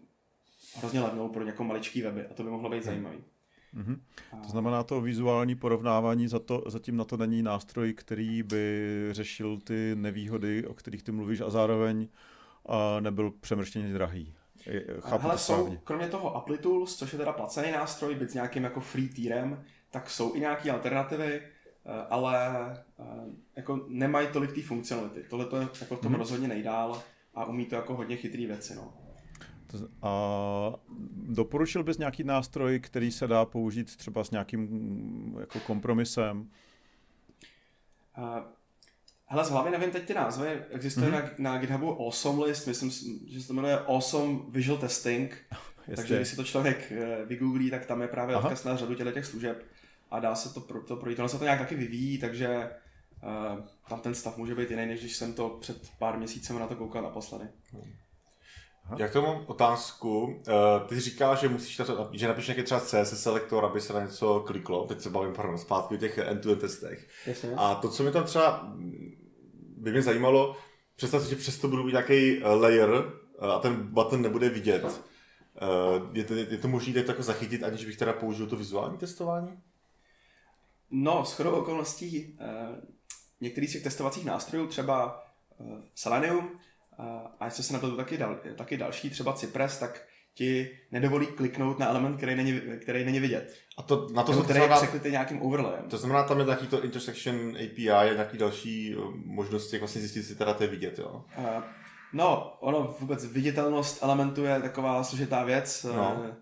[0.77, 2.85] hrozně levnou pro nějakou maličký weby a to by mohlo být hmm.
[2.85, 3.19] zajímavý.
[3.75, 3.99] Mm-hmm.
[4.43, 9.59] To znamená, to vizuální porovnávání za to, zatím na to není nástroj, který by řešil
[9.61, 12.09] ty nevýhody, o kterých ty mluvíš a zároveň
[12.67, 14.35] a nebyl přemrštěně drahý.
[15.01, 18.65] Chápu Hele, to jsou, kromě toho Applitools, což je teda placený nástroj, byť s nějakým
[18.65, 22.49] jako free tírem, tak jsou i nějaké alternativy, eh, ale
[23.01, 23.05] eh,
[23.57, 25.23] jako nemají tolik té funkcionality.
[25.31, 26.21] Tohle to je jako v tom hmm.
[26.21, 27.03] rozhodně nejdál
[27.35, 28.75] a umí to jako hodně chytrý věci.
[28.75, 28.95] No.
[30.03, 30.73] A
[31.13, 36.51] doporučil bys nějaký nástroj, který se dá použít třeba s nějakým jako kompromisem?
[39.31, 40.63] Hele, z hlavy nevím teď ty názvy.
[40.71, 41.31] Existuje mm-hmm.
[41.39, 42.91] na, na GitHubu Awesome List, myslím,
[43.27, 45.37] že se to jmenuje Awesome Visual Testing.
[45.89, 45.97] Jestli.
[45.97, 48.45] Takže když si to člověk eh, vygooglí, tak tam je právě Aha.
[48.45, 49.65] odkaz na řadu těch služeb
[50.11, 51.19] a dá se to, pro, to projít.
[51.19, 52.71] Ono se to nějak taky vyvíjí, takže
[53.23, 56.67] uh, tam ten stav může být jiný, než když jsem to před pár měsícem na
[56.67, 57.45] to koukal naposledy.
[57.73, 57.93] Hmm.
[58.85, 58.97] Aha.
[58.99, 60.25] Jak to mám otázku?
[60.25, 60.35] Uh,
[60.89, 61.81] ty říkal, že musíš,
[62.13, 64.87] že napíš nějaký třeba CSS selektor, aby se na něco kliklo.
[64.87, 67.09] Teď se bavím pardon, zpátky o těch end-to-end testech.
[67.27, 67.51] Jasně.
[67.57, 68.73] A to, co mi tam třeba
[69.89, 70.57] by mě zajímalo,
[70.97, 74.85] představ si, že přesto budu mít nějaký eh, layer eh, a ten button nebude vidět.
[75.63, 79.63] Uh, je to, je to možné tak zachytit, aniž bych teda použil to vizuální testování?
[80.91, 82.39] No, s chodou okolností
[83.41, 85.25] některý z těch testovacích nástrojů, třeba
[85.95, 86.61] Selenium,
[87.41, 90.08] a jestli se na to taky, dal, taky další, třeba Cypress, tak
[90.39, 93.55] ti nedovolí kliknout na element, který není, který není vidět.
[93.79, 95.85] A to, na to Nebo který znamená, je nějakým overlayem.
[95.91, 100.01] To znamená, tam je taky to intersection API a nějaký další eh, možnosti, jak vlastně
[100.01, 101.25] zjistit, si teda to je vidět, jo?
[101.39, 101.63] Uh,
[102.13, 105.87] no, ono vůbec viditelnost elementu je taková složitá věc.
[105.97, 106.25] No.
[106.25, 106.35] Eh,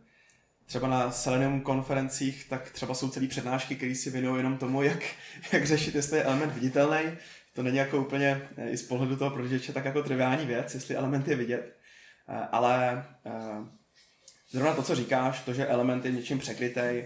[0.66, 4.98] třeba na Selenium konferencích, tak třeba jsou celé přednášky, které si věnují jenom tomu, jak,
[5.52, 7.00] jak řešit, jestli je element viditelný
[7.56, 11.28] to není jako úplně i z pohledu toho prohlížeče tak jako triviální věc, jestli element
[11.28, 11.76] je vidět.
[12.52, 13.04] Ale
[14.50, 17.02] zrovna to, co říkáš, to, že element je něčím překrytý,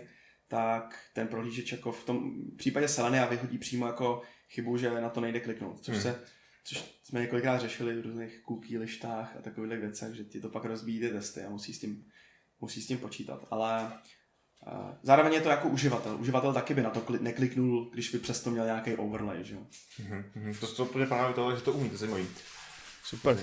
[0.48, 5.20] tak ten prohlížeč jako v tom případě Selenia vyhodí přímo jako chybu, že na to
[5.20, 6.02] nejde kliknout, což, hmm.
[6.02, 6.20] se,
[6.64, 10.64] což jsme několikrát řešili v různých cookie lištách a takových věcech, že ti to pak
[10.64, 12.04] rozbíjí ty testy a musí s tím,
[12.60, 13.46] musí s tím počítat.
[13.50, 13.92] Ale
[15.02, 16.16] Zároveň je to jako uživatel.
[16.20, 19.66] Uživatel taky by na to nekliknul, když by přesto měl nějaký overlay, že jo?
[20.00, 20.58] Mm-hmm.
[20.60, 22.26] To, to úplně právě to, že to umí, to zajímavý.
[23.10, 23.36] Super.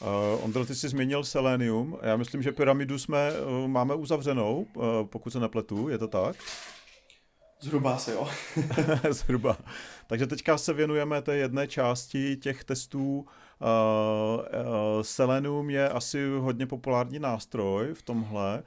[0.00, 1.98] Uh, Ondro, ty jsi změnil Selenium.
[2.02, 6.36] Já myslím, že pyramidu jsme uh, máme uzavřenou, uh, pokud se nepletu, je to tak?
[7.60, 8.28] Zhruba se jo.
[9.10, 9.56] Zhruba.
[10.06, 13.18] Takže teďka se věnujeme té jedné části těch testů.
[13.18, 13.26] Uh,
[14.38, 18.62] uh, Selenium je asi hodně populární nástroj v tomhle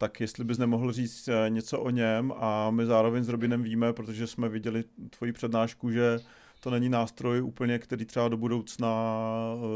[0.00, 4.26] tak jestli bys nemohl říct něco o něm a my zároveň s Robinem víme, protože
[4.26, 6.18] jsme viděli tvoji přednášku, že
[6.60, 8.88] to není nástroj úplně, který třeba do budoucna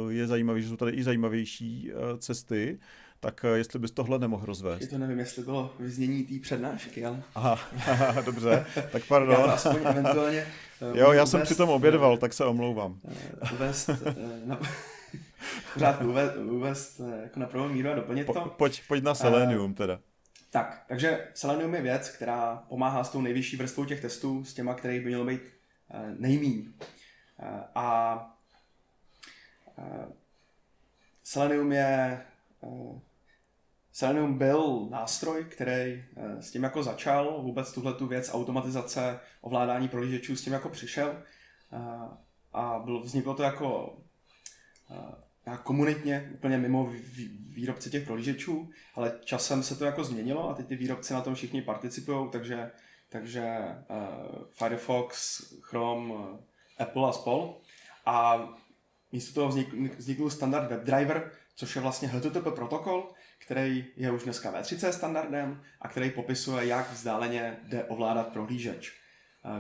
[0.09, 2.79] eh, je zajímavý, že jsou tady i zajímavější eh, cesty,
[3.21, 4.89] tak jestli bys tohle nemohl rozvést.
[4.89, 7.23] to nevím, jestli bylo vyznění té přednášky, ale...
[7.35, 7.59] Aha,
[8.25, 9.37] dobře, tak pardon.
[9.41, 10.47] Já aspoň eventuálně...
[10.95, 13.01] jo, já jsem přitom obědval, tak se omlouvám.
[13.53, 13.91] Uvést
[14.45, 14.61] na...
[15.75, 18.41] pořádku uvést, uvést jako na prvou míru a doplnit po, to.
[18.41, 19.99] Pojď, pojď na Selenium teda.
[20.51, 24.75] Tak, takže Selenium je věc, která pomáhá s tou nejvyšší vrstvou těch testů, s těma,
[24.75, 25.41] kterých by mělo být
[26.19, 26.73] nejmíň.
[26.73, 28.15] Uh, a
[29.79, 30.13] uh,
[31.25, 32.21] Selenium je
[33.93, 36.05] Selenium byl nástroj, který
[36.41, 41.23] s tím jako začal, vůbec tuhle tu věc automatizace, ovládání prohlížečů s tím jako přišel
[42.53, 43.99] a byl, vzniklo to jako
[45.63, 46.93] komunitně, úplně mimo
[47.49, 51.35] výrobce těch prohlížečů, ale časem se to jako změnilo a teď ty výrobci na tom
[51.35, 52.71] všichni participují, takže,
[53.13, 56.21] takže uh, Firefox, Chrome, uh,
[56.79, 57.59] Apple a spol.
[58.07, 58.49] A
[59.13, 64.53] místo toho vznikl, vznikl standard WebDriver, což je vlastně HTTP protokol, který je už dneska
[64.53, 68.93] V3C standardem a který popisuje, jak vzdáleně jde ovládat prohlížeč.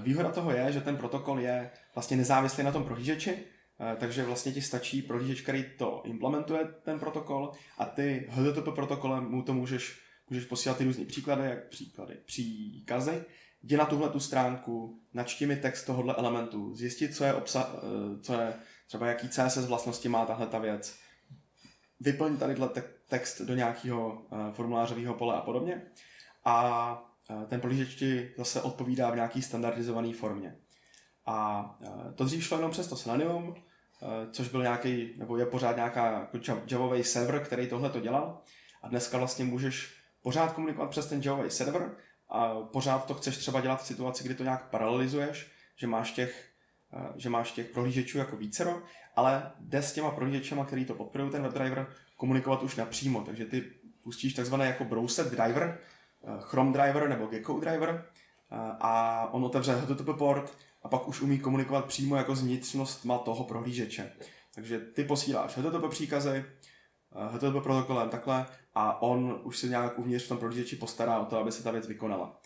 [0.00, 3.44] Výhoda toho je, že ten protokol je vlastně nezávislý na tom prohlížeči,
[3.82, 9.24] Eh, takže vlastně ti stačí prohlížeč, který to implementuje, ten protokol, a ty HTTP protokolem
[9.24, 10.00] mu to můžeš,
[10.32, 13.24] můžeš posílat ty různé příklady, jak příklady, příkazy,
[13.62, 18.22] jdi na tuhle tu stránku, načti mi text tohohle elementu, zjistit, co je, obsa- eh,
[18.22, 18.54] co je
[18.86, 20.96] třeba jaký CSS vlastnosti má tahle ta věc,
[22.00, 25.82] vyplň tady te- text do nějakého uh, formulářového pole a podobně.
[26.44, 30.56] A uh, ten prohlížeč ti zase odpovídá v nějaký standardizované formě.
[31.26, 31.78] A
[32.14, 33.54] to dřív šlo jenom přes to Selenium,
[34.30, 36.38] což byl nějaký, nebo je pořád nějaká jako
[36.70, 38.42] javový server, který tohle to dělal.
[38.82, 41.90] A dneska vlastně můžeš pořád komunikovat přes ten javový server
[42.28, 46.48] a pořád to chceš třeba dělat v situaci, kdy to nějak paralelizuješ, že máš těch,
[47.16, 48.82] že máš těch prohlížečů jako vícero,
[49.16, 53.20] ale jde s těma prohlížečema, který to podporují, ten WebDriver, komunikovat už napřímo.
[53.20, 53.64] Takže ty
[54.02, 55.78] pustíš takzvaný jako browser driver,
[56.40, 58.04] Chrome driver nebo Gecko driver
[58.80, 63.44] a on otevře HTTP port a pak už umí komunikovat přímo jako s vnitřnostma toho
[63.44, 64.12] prohlížeče.
[64.54, 66.44] Takže ty posíláš HTTP příkazy,
[67.32, 71.38] HTTP protokolem takhle a on už se nějak uvnitř v tom prohlížeči postará o to,
[71.38, 72.40] aby se ta věc vykonala.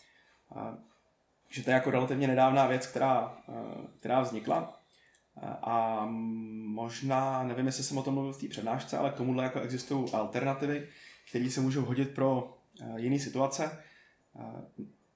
[1.43, 3.37] Takže to je jako relativně nedávná věc, která,
[3.99, 4.79] která vznikla.
[5.61, 6.05] A
[6.65, 10.13] možná, nevím, jestli jsem o tom mluvil v té přednášce, ale k tomuhle jako existují
[10.13, 10.87] alternativy,
[11.29, 12.57] které se můžou hodit pro
[12.95, 13.83] jiné situace.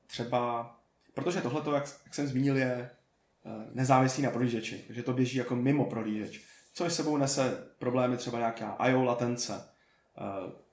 [0.07, 0.75] Třeba,
[1.13, 2.89] protože tohle, jak, jak jsem zmínil, je
[3.71, 8.75] nezávislý na prohlížeči, takže to běží jako mimo prohlížeč, což sebou nese problémy třeba nějaká
[8.79, 9.03] I.O.
[9.03, 9.69] latence.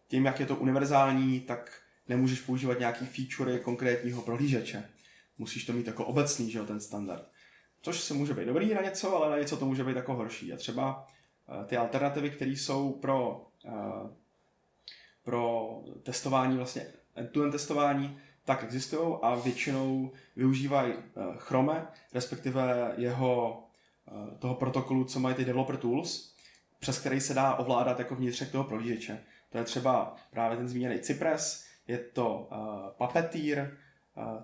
[0.08, 4.90] Tím, jak je to univerzální, tak nemůžeš používat nějaký feature konkrétního prohlížeče.
[5.38, 7.30] Musíš to mít jako obecný, že jo, ten standard.
[7.82, 10.52] Což se může být dobrý na něco, ale na něco to může být jako horší.
[10.52, 11.06] A třeba
[11.66, 13.46] ty alternativy, které jsou pro,
[15.22, 15.70] pro
[16.02, 20.92] testování, vlastně end-to-end testování, tak existují a většinou využívají
[21.36, 23.62] Chrome, respektive jeho
[24.38, 26.34] toho protokolu, co mají ty developer tools,
[26.78, 29.24] přes který se dá ovládat jako vnitřek toho prohlížeče.
[29.48, 33.76] To je třeba právě ten zmíněný Cypress, je to uh, Puppeteer,
[34.16, 34.42] uh,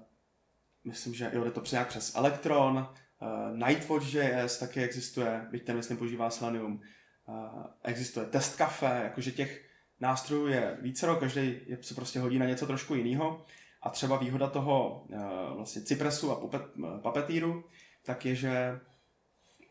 [0.84, 5.96] myslím, že jo, je to nějak přes Electron, uh, Nightwatch.js taky existuje, byť ten myslím
[5.96, 6.80] používá Selenium.
[7.28, 9.68] Uh, existuje Test Cafe, jakože těch
[10.00, 13.44] nástrojů je více, každý je, se prostě hodí na něco trošku jiného.
[13.82, 16.40] A třeba výhoda toho uh, vlastně Cypressu a
[17.02, 17.64] Puppeteeru,
[18.02, 18.80] tak je, že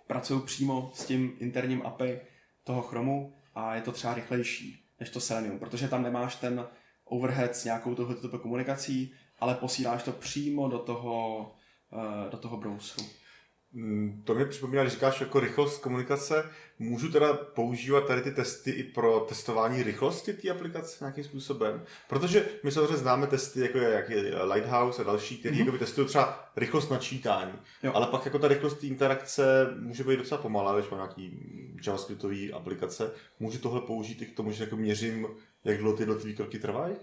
[0.08, 2.22] pracují přímo s tím interním API
[2.64, 6.66] toho Chromu a je to třeba rychlejší než to Selenium, protože tam nemáš ten
[7.06, 11.52] overhead s nějakou tohoto komunikací, ale posíláš to přímo do toho,
[12.32, 13.08] do toho browseru.
[14.24, 18.84] To mě připomíná, když říkáš jako rychlost komunikace, můžu teda používat tady ty testy i
[18.84, 21.84] pro testování rychlosti té aplikace nějakým způsobem?
[22.10, 25.78] Protože my samozřejmě známe testy, jako je, jak je Lighthouse a další, které mm-hmm.
[25.78, 27.92] testují třeba rychlost načítání, jo.
[27.96, 31.40] ale pak jako ta rychlost té interakce může být docela pomalá, když mám nějaký
[31.88, 33.12] javascriptový aplikace.
[33.40, 35.28] Můžu tohle použít i k tomu, že jako měřím,
[35.64, 36.96] jak dlouho ty jednotlivé kroky trvají?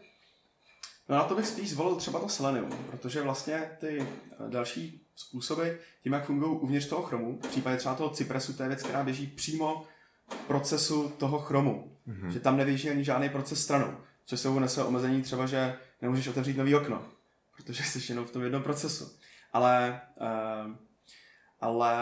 [1.11, 4.07] No na to bych spíš zvolil třeba to Selenium, protože vlastně ty
[4.49, 5.69] další způsoby,
[6.03, 9.05] tím, jak fungují uvnitř toho chromu, v případě třeba toho Cypressu, to je věc, která
[9.05, 9.85] běží přímo
[10.29, 11.97] v procesu toho chromu.
[12.09, 12.29] Mm-hmm.
[12.29, 13.97] Že tam neběží ani žádný proces stranou.
[14.25, 17.05] Což se nese omezení třeba, že nemůžeš otevřít nový okno,
[17.57, 19.13] protože jsi jenom v tom jednom procesu.
[19.53, 20.75] Ale, uh,
[21.61, 21.95] ale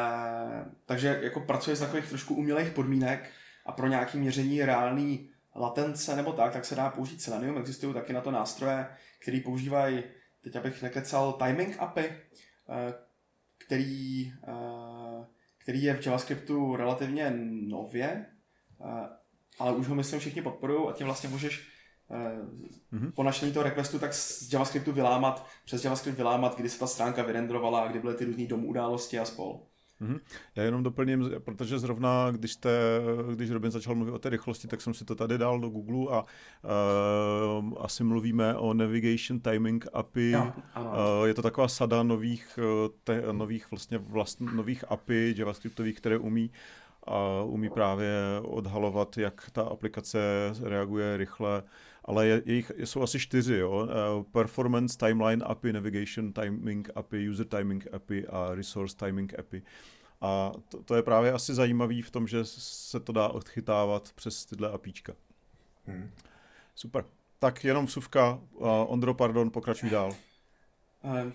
[0.84, 3.30] takže jako pracuješ z takových trošku umělých podmínek
[3.66, 7.58] a pro nějaké měření reální latence nebo tak, tak se dá použít Selenium.
[7.58, 8.86] Existují taky na to nástroje,
[9.22, 10.02] které používají,
[10.40, 12.12] teď abych nekecal, timing API,
[13.66, 14.32] který,
[15.58, 17.32] který je v JavaScriptu relativně
[17.68, 18.26] nově,
[19.58, 21.68] ale už ho myslím všichni podporují a tím vlastně můžeš
[22.92, 23.12] mm-hmm.
[23.12, 27.22] po našení toho requestu tak z JavaScriptu vylámat, přes JavaScript vylámat, kdy se ta stránka
[27.22, 29.66] vyrendrovala a kdy byly ty různé domů události a spol.
[30.00, 30.20] Mm-hmm.
[30.56, 32.70] Já jenom doplním, protože zrovna, když, jste,
[33.34, 36.16] když Robin začal mluvit o té rychlosti, tak jsem si to tady dal do Google
[36.16, 40.30] a uh, asi mluvíme o Navigation Timing API.
[40.30, 42.58] Jo, uh, je to taková sada nových,
[43.04, 46.50] te, nových, vlastně vlast, nových API JavaScriptových, které umí
[47.06, 50.18] a umí právě odhalovat, jak ta aplikace
[50.62, 51.62] reaguje rychle,
[52.08, 53.70] ale je, jich, jsou asi čtyři, jo?
[53.70, 59.62] Uh, performance Timeline API, Navigation Timing API, User Timing API a Resource Timing API.
[60.20, 64.46] A to, to je právě asi zajímavý v tom, že se to dá odchytávat přes
[64.46, 65.12] tyhle APIčka.
[65.86, 66.10] Hmm.
[66.74, 67.04] Super.
[67.38, 68.40] Tak jenom vsuvka.
[68.54, 70.14] Uh, Ondro, pardon, pokračuj dál.
[71.02, 71.32] Uh,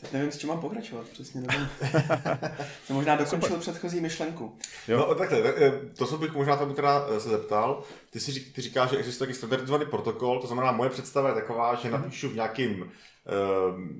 [0.00, 1.68] Teď nevím, s čím mám pokračovat, přesně nevím.
[2.84, 3.60] Jsem možná dokončil Super.
[3.60, 4.58] předchozí myšlenku.
[4.88, 4.98] Jo.
[4.98, 8.62] No takhle, eh, to, co bych možná tam teda eh, se zeptal, ty, si, ty
[8.62, 12.02] říkáš, že existuje taky standardizovaný protokol, to znamená, moje představa je taková, že mhm.
[12.02, 12.88] napíšu v nějakým uh,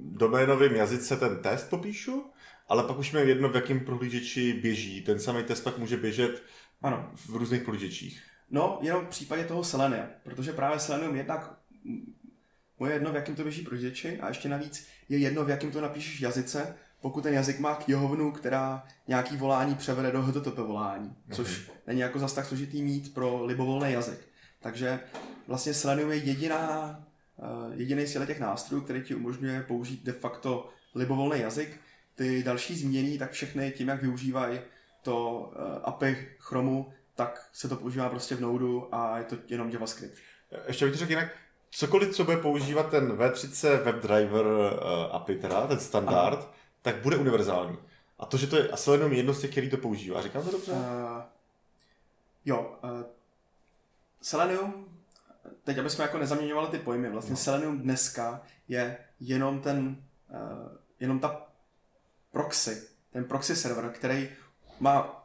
[0.05, 2.31] doménovém jazyce ten test popíšu,
[2.69, 5.01] ale pak už mě jedno, v jakém prohlížeči běží.
[5.01, 6.43] Ten samý test pak může běžet
[6.83, 7.11] ano.
[7.15, 8.23] v různých prohlížečích.
[8.51, 11.59] No, jenom v případě toho Selenia, protože právě Selenium jednak
[12.79, 15.81] Moje jedno, v jakém to běží počítači a ještě navíc je jedno, v jakém to
[15.81, 21.49] napíšeš jazyce, pokud ten jazyk má knihovnu, která nějaký volání převede do HTTP volání, což
[21.49, 21.73] mm-hmm.
[21.87, 24.19] není jako zas tak složitý mít pro libovolný jazyk.
[24.61, 25.01] Takže
[25.47, 26.91] vlastně Selenium je jediná,
[27.37, 31.81] uh, jediný z těch nástrojů, který ti umožňuje použít de facto libovolný jazyk.
[32.15, 34.61] Ty další změny, tak všechny tím, jak využívají
[35.03, 39.71] to uh, API Chromu, tak se to používá prostě v Node a je to jenom
[39.71, 40.15] JavaScript.
[40.67, 41.29] Ještě bych to řekl jinak,
[41.71, 46.53] cokoliv, co bude používat ten V30 WebDriver uh, API, teda, ten standard, Aha.
[46.83, 47.79] tak bude univerzální.
[48.19, 50.23] A to, že to je Selenium jedno z těch, který to používá.
[50.23, 50.73] Říkám to dobře?
[50.73, 50.79] Uh,
[52.45, 52.79] jo.
[52.85, 53.03] Uh,
[54.23, 54.99] Selenium,
[55.65, 57.37] teď abychom jako nezaměňovali ty pojmy, vlastně no.
[57.37, 59.97] Selenium dneska je jenom ten,
[60.31, 60.69] uh,
[61.01, 61.47] jenom ta
[62.33, 64.29] proxy, ten proxy server, který
[64.81, 65.19] má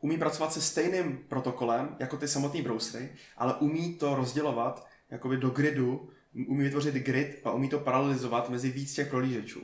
[0.00, 5.50] umí pracovat se stejným protokolem jako ty samotné browsery, ale umí to rozdělovat jakoby do
[5.50, 6.08] gridu,
[6.48, 9.60] umí vytvořit grid a umí to paralelizovat mezi víc těch prolížečů.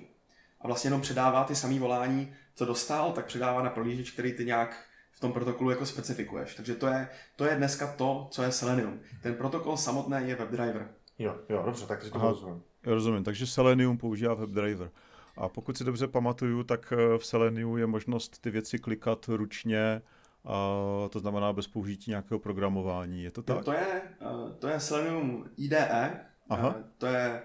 [0.60, 4.44] A vlastně jenom předává ty samé volání, co dostal, tak předává na prolížeč, který ty
[4.44, 6.54] nějak v tom protokolu jako specifikuješ.
[6.54, 9.00] Takže to je, to je dneska to, co je Selenium.
[9.22, 10.88] Ten protokol samotný je WebDriver.
[11.18, 12.62] Jo, jo, dobře, tak to rozumím.
[12.84, 14.90] Rozumím, takže Selenium používá WebDriver.
[15.36, 20.02] A pokud si dobře pamatuju, tak eh, v Selenium je možnost ty věci klikat ručně,
[20.48, 23.22] a to znamená bez použití nějakého programování.
[23.22, 23.64] Je to tak?
[23.64, 26.20] To je, eh, to je Selenium IDE.
[26.50, 26.76] Aha.
[26.78, 27.42] Eh, to je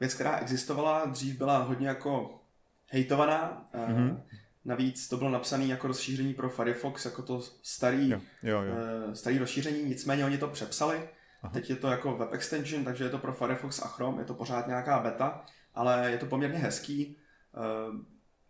[0.00, 2.40] věc, která existovala, dřív byla hodně jako
[2.86, 3.68] hejtovaná.
[3.74, 4.20] Mm-hmm.
[4.64, 8.74] Navíc to bylo napsané jako rozšíření pro Firefox, jako to starý, jo, jo, jo.
[9.14, 11.08] starý rozšíření, nicméně oni to přepsali.
[11.42, 11.52] Aha.
[11.52, 14.34] Teď je to jako web extension, takže je to pro Firefox a Chrome, je to
[14.34, 17.16] pořád nějaká beta, ale je to poměrně hezký.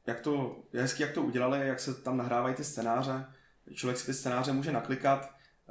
[0.06, 3.26] Jak to, je hezký, jak to udělali, jak se tam nahrávají ty scénáře
[3.74, 5.30] člověk si ty scénáře může naklikat.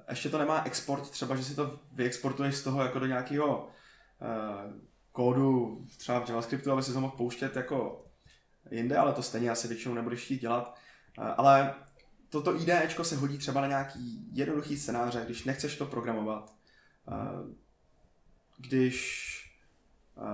[0.10, 4.72] Ještě to nemá export, třeba, že si to vyexportuješ z toho jako do nějakého uh,
[5.12, 8.06] kódu třeba v JavaScriptu, aby si to mohl pouštět jako
[8.72, 10.78] jinde, ale to stejně asi většinou nebudeš chtít dělat.
[11.18, 11.76] Uh, ale
[12.30, 16.54] toto IDEčko se hodí třeba na nějaký jednoduchý scénáře, když nechceš to programovat.
[17.08, 17.52] Uh,
[18.58, 19.34] když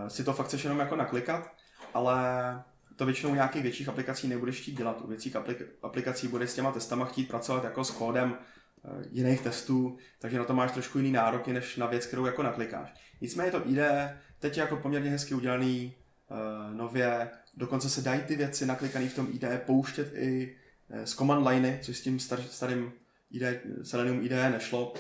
[0.08, 1.52] si to fakt chceš jenom jako naklikat,
[1.94, 2.64] ale
[2.96, 5.02] to většinou nějakých větších aplikací nebudeš chtít dělat.
[5.02, 5.36] U větších
[5.82, 10.44] aplikací budeš s těma testama chtít pracovat jako s kódem eh, jiných testů, takže na
[10.44, 12.94] to máš trošku jiný nároky, než na věc, kterou jako naklikáš.
[13.22, 15.96] Nicméně to ide, teď je jako poměrně hezky udělaný,
[16.30, 20.56] uh, nově, dokonce se dají ty věci naklikané v tom IDE pouštět i
[20.88, 22.92] uh, z command liney, což s tím star, starým
[23.32, 24.94] IDE, Selenium IDE nešlo,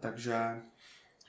[0.00, 0.34] takže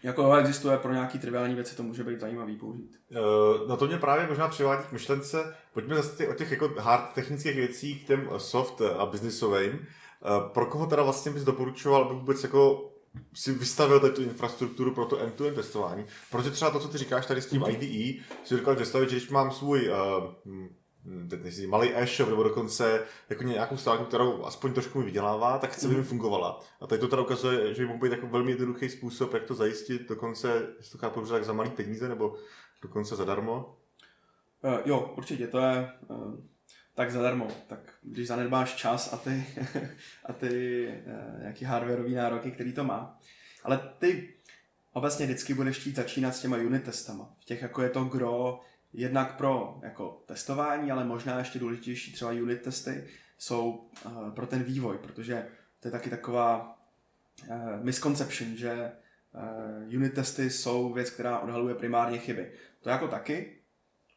[0.06, 2.98] jako existuje pro nějaký triviální věci, to může být zajímavý použít.
[3.12, 7.14] Uh, no to mě právě možná přivádí k myšlence, pojďme zase od těch jako hard
[7.14, 9.72] technických věcí k těm soft a businessovým.
[9.74, 12.92] Uh, pro koho teda vlastně bys doporučoval, aby vůbec jako
[13.34, 16.06] si vystavil tady tu infrastrukturu pro to end-to-end testování.
[16.32, 17.84] Protože třeba to, co ty říkáš tady s tím mm-hmm.
[17.84, 20.54] IDE, si říkal představit, že když mám svůj uh,
[21.30, 25.72] teď nechci, malý e-shop nebo dokonce jako nějakou stránku, kterou aspoň trošku mi vydělává, tak
[25.72, 26.10] chci, aby mi mhm.
[26.10, 26.60] fungovala.
[26.82, 29.54] A tady to teda ukazuje, že by mohl být jako velmi jednoduchý způsob, jak to
[29.54, 32.36] zajistit, dokonce, jestli to chápu, tak za malý peníze nebo
[32.82, 33.78] dokonce zadarmo.
[34.64, 36.34] Uh, jo, určitě, to je uh,
[36.96, 37.48] tak zadarmo.
[37.68, 39.46] Tak když zanedbáš čas a ty,
[40.26, 43.20] a ty uh, nějaký hardwareový nároky, který to má.
[43.64, 44.34] Ale ty
[44.94, 47.34] obecně vždycky budeš chtít začínat s těma unit testama.
[47.40, 48.60] V těch jako je to gro,
[48.98, 54.64] jednak pro jako testování, ale možná ještě důležitější třeba unit testy jsou uh, pro ten
[54.64, 55.48] vývoj, protože
[55.80, 56.78] to je taky taková
[57.50, 58.92] uh, misconception, že
[59.88, 62.52] uh, unit testy jsou věc, která odhaluje primárně chyby.
[62.82, 63.56] To jako taky,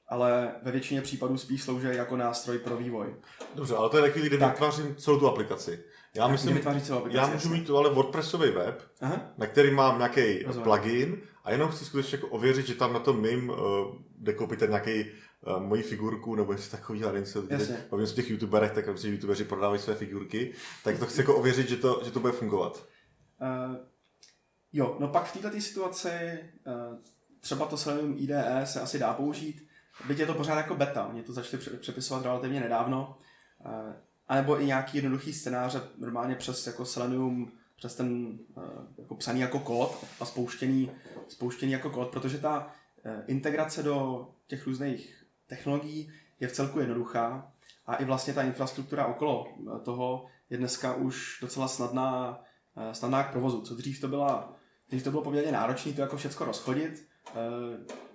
[0.09, 3.14] ale ve většině případů spíš slouží jako nástroj pro vývoj.
[3.55, 4.53] Dobře, ale to je taky, kde tak.
[4.53, 5.85] vytvářím celou tu aplikaci.
[6.14, 9.33] Já tak myslím, celou aplikaci, já můžu mít tu ale WordPressový web, Aha.
[9.38, 13.23] na který mám nějaký plugin a jenom chci skutečně jako ověřit, že tam na tom
[13.23, 13.57] mým uh,
[14.19, 17.25] jde koupit nějaký uh, moji figurku, nebo jestli takový, nevím,
[17.91, 20.55] bavím se o těch youtuberech, tak si youtubeři prodávají své figurky,
[20.85, 22.87] tak to chci jako ověřit, že to, že to bude fungovat.
[23.41, 23.77] Uh,
[24.72, 26.09] jo, no pak v této situaci
[26.66, 26.99] uh,
[27.41, 29.68] třeba to Selenium IDE se asi dá použít,
[30.07, 33.16] byť je to pořád jako beta, oni to začali přepisovat relativně nedávno,
[33.66, 33.93] uh,
[34.29, 38.64] anebo i nějaký jednoduchý scénáře, normálně přes jako Selenium, přes ten uh,
[38.99, 40.91] jako psaný jako kód a spouštěný,
[41.29, 42.66] spouštěný jako kód, protože ta
[43.05, 47.53] uh, integrace do těch různých technologií je v celku jednoduchá
[47.87, 49.47] a i vlastně ta infrastruktura okolo
[49.85, 52.43] toho je dneska už docela snadná,
[52.93, 53.61] snadná k provozu.
[53.61, 54.57] Co dřív to byla,
[54.89, 57.09] dřív to bylo poměrně náročné to jako všechno rozchodit,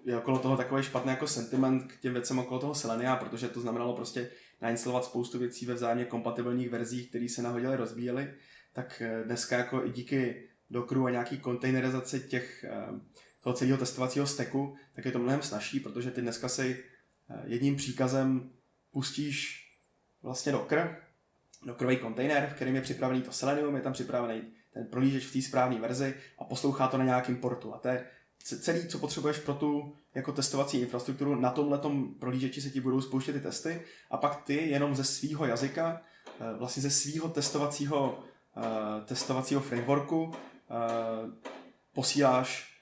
[0.05, 3.59] je okolo toho takový špatný jako sentiment k těm věcem okolo toho Selenia, protože to
[3.59, 4.30] znamenalo prostě
[4.61, 8.34] nainstalovat spoustu věcí ve vzájemně kompatibilních verzích, které se nahodily, rozbíjely,
[8.74, 12.88] tak eh, dneska jako i díky Dockeru a nějaký kontejnerizaci těch, eh,
[13.43, 16.84] toho celého testovacího steku, tak je to mnohem snažší, protože ty dneska si
[17.43, 18.49] jedním příkazem
[18.91, 19.63] pustíš
[20.21, 20.97] vlastně Docker,
[21.65, 24.41] Dockerový kontejner, v kterém je připravený to Selenium, je tam připravený
[24.74, 27.74] ten prolížeč v té správné verzi a poslouchá to na nějakém portu.
[27.74, 28.05] A to je
[28.43, 31.36] celý, co potřebuješ pro tu jako testovací infrastrukturu.
[31.36, 31.80] Na tomhle
[32.19, 36.01] prolížeči se ti budou spouštět ty testy a pak ty jenom ze svého jazyka,
[36.39, 38.24] eh, vlastně ze svého testovacího,
[39.06, 40.34] testovacího frameworku uh,
[41.93, 42.80] posíláš,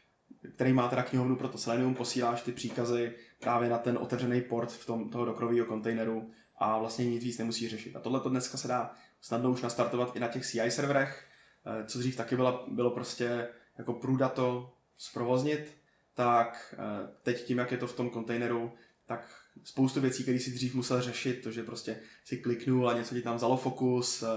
[0.56, 4.72] který má teda knihovnu pro to Selenium, posíláš ty příkazy právě na ten otevřený port
[4.72, 7.96] v tom, toho dokrového kontejneru a vlastně nic víc nemusí řešit.
[7.96, 11.28] A tohle to dneska se dá snadno už nastartovat i na těch CI serverech,
[11.66, 13.48] eh, co dřív taky bylo, bylo prostě
[13.78, 15.78] jako průda to zprovoznit,
[16.14, 18.74] tak eh, teď tím, jak je to v tom kontejneru,
[19.06, 23.16] tak spoustu věcí, které si dřív musel řešit, to, že prostě si kliknul a něco
[23.16, 24.28] ti tam vzalo fokus eh,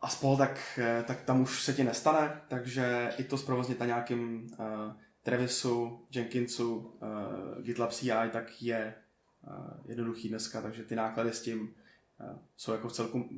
[0.00, 4.46] a spol, tak, tak tam už se ti nestane, takže i to zprovoznit na nějakým
[4.58, 4.66] uh,
[5.22, 8.94] Travisu, Jenkinsu, uh, GitLab CI, tak je
[9.84, 11.74] jednoduchý dneska, takže ty náklady s tím
[12.56, 13.28] jsou jako celku,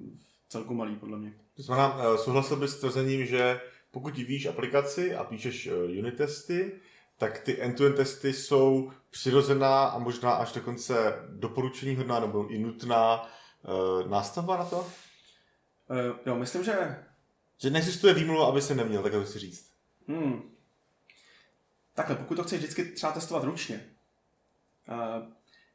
[0.48, 1.34] celku malý, podle mě.
[1.56, 3.60] To znamená, souhlasil bys s tvrzením, že
[3.90, 5.68] pokud víš aplikaci a píšeš
[5.98, 6.80] unit testy,
[7.18, 13.22] tak ty end-to-end testy jsou přirozená a možná až dokonce doporučení hodná nebo i nutná
[13.22, 14.86] uh, nástavba na to?
[15.90, 17.04] Uh, jo, myslím, že...
[17.58, 19.70] Že neexistuje výmluva, aby se neměl, tak si říct.
[20.08, 20.42] Hmm.
[21.94, 23.86] Takhle, pokud to chceš vždycky třeba testovat ručně,
[24.88, 25.28] uh,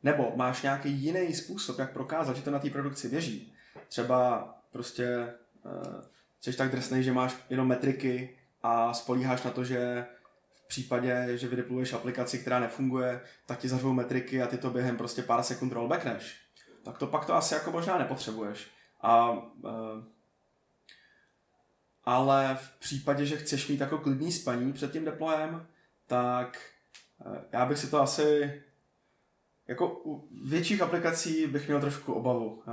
[0.03, 3.53] nebo máš nějaký jiný způsob, jak prokázat, že to na té produkci běží.
[3.87, 5.33] Třeba prostě
[5.65, 6.01] uh,
[6.41, 10.05] jsi tak drsný, že máš jenom metriky a spolíháš na to, že
[10.53, 14.97] v případě, že vydepluješ aplikaci, která nefunguje, tak ti zařvou metriky a ty to během
[14.97, 16.37] prostě pár sekund rollbackneš.
[16.83, 18.74] Tak to pak to asi jako možná nepotřebuješ.
[19.05, 20.03] A, uh,
[22.03, 25.67] ale v případě, že chceš mít jako klidný spaní před tím deployem,
[26.07, 26.71] tak
[27.25, 28.61] uh, já bych si to asi
[29.67, 32.63] jako u větších aplikací bych měl trošku obavu.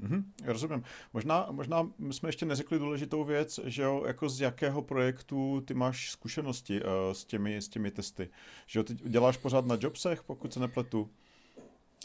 [0.00, 0.84] Mm-hmm, rozumím.
[1.12, 6.10] Možná, možná jsme ještě neřekli důležitou věc, že jo, jako z jakého projektu ty máš
[6.10, 8.30] zkušenosti uh, s, těmi, s těmi testy.
[8.66, 11.10] Že jo, ty děláš pořád na Jobsech, pokud se nepletu?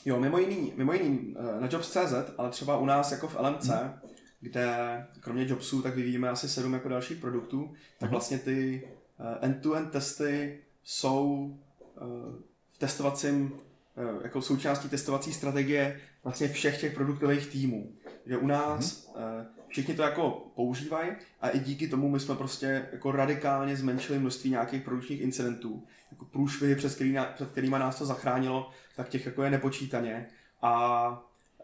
[0.06, 3.68] Jo, mimo jiný, mimo jiný uh, na Jobs.cz, ale třeba u nás jako v LMC,
[3.68, 3.94] mm.
[4.39, 4.68] kde
[5.20, 8.12] kromě Jobsů tak vyvíjíme asi sedm jako dalších produktů, tak mm.
[8.12, 8.88] vlastně ty
[9.20, 11.58] uh, end-to-end testy jsou
[12.02, 12.36] uh,
[12.78, 13.52] testovacím,
[13.98, 17.94] eh, jako součástí testovací strategie vlastně všech těch produktových týmů.
[18.26, 19.46] Že u nás mm-hmm.
[19.68, 21.12] všichni to jako používají
[21.42, 25.84] a i díky tomu my jsme prostě jako radikálně zmenšili množství nějakých produkčních incidentů.
[26.12, 30.28] Jako průšvihy, přes který, před kterými nás to zachránilo, tak těch jako je nepočítaně.
[30.62, 30.74] A,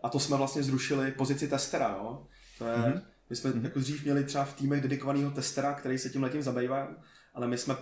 [0.03, 2.27] a to jsme vlastně zrušili pozici testera, jo.
[2.57, 3.01] To je, mm-hmm.
[3.29, 3.63] My jsme mm-hmm.
[3.63, 6.87] jako dřív měli třeba v týmech dedikovaného testera, který se tím letím zabývá,
[7.33, 7.75] ale my jsme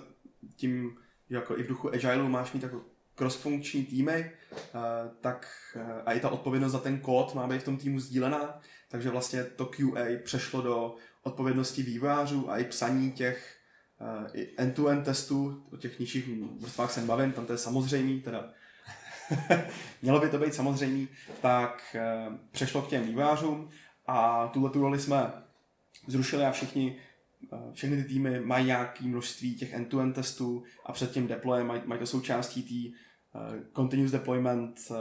[0.56, 0.98] tím,
[1.30, 2.82] jako i v duchu Agile máš mít jako
[3.18, 4.80] crossfunkční týmy, eh,
[5.22, 8.62] tak eh, a i ta odpovědnost za ten kód má být v tom týmu sdílená,
[8.90, 13.58] takže vlastně to QA přešlo do odpovědnosti vývojářů a i psaní těch
[14.34, 16.26] eh, end-to-end testů, o těch nižších
[16.60, 18.50] vrstvách se bavím, tam to je samozřejmý, teda.
[20.02, 21.08] Mělo by to být samozřejmý,
[21.42, 21.96] tak
[22.52, 23.70] přešlo k těm vývojářům
[24.08, 25.32] a tuhle tu roli jsme
[26.08, 26.98] zrušili a všichni
[27.74, 32.00] všechny ty týmy mají nějaké množství těch end-to-end testů a před tím deployem mají, mají
[32.00, 32.98] to součástí té
[33.38, 34.96] Eh, continuous deployment eh,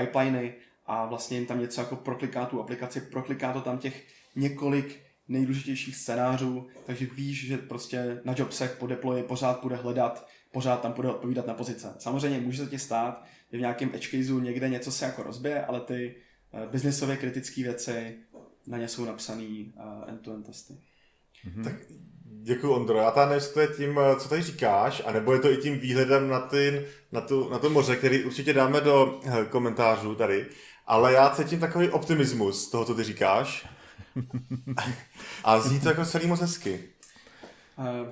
[0.00, 0.54] pipeliny
[0.86, 5.96] a vlastně jim tam něco jako prokliká tu aplikaci, prokliká to tam těch několik nejdůležitějších
[5.96, 11.08] scénářů, takže víš, že prostě na jobsech po deployi pořád bude hledat, pořád tam bude
[11.08, 11.94] odpovídat na pozice.
[11.98, 15.64] Samozřejmě může se ti stát, že v nějakém edge caseu někde něco se jako rozbije,
[15.64, 16.16] ale ty
[16.52, 18.18] uh, biznesově kritické věci
[18.66, 20.74] na ně jsou napsané uh, end-to-end testy.
[21.46, 21.64] Mm-hmm.
[21.64, 21.74] Tak
[22.42, 22.98] Děkuji, Ondro.
[22.98, 26.28] Já tady nevím, to je tím, co tady říkáš, anebo je to i tím výhledem
[26.28, 30.46] na, ty, na, tu, na to moře, který určitě dáme do eh, komentářů tady.
[30.86, 33.66] Ale já cítím takový optimismus z toho, co ty říkáš.
[35.44, 36.84] A zní to jako celý moc hezky.
[37.78, 38.08] Uh,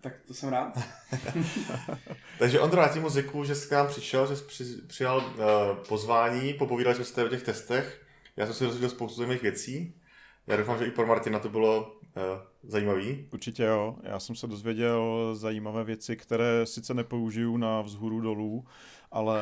[0.00, 0.78] tak to jsem rád.
[2.38, 5.16] Takže Ondro, já ti moc děkuju, že jsi k nám přišel, že jsi při, přijal
[5.16, 8.02] uh, pozvání, popovídali jsme se o těch testech.
[8.36, 9.94] Já jsem si dozvěděl spoustu zajímavých věcí.
[10.46, 11.96] Já doufám, že i pro Martina to bylo
[12.62, 13.28] zajímavý.
[13.32, 13.96] Určitě jo.
[14.02, 18.64] Já jsem se dozvěděl zajímavé věci, které sice nepoužiju na vzhůru dolů,
[19.10, 19.40] ale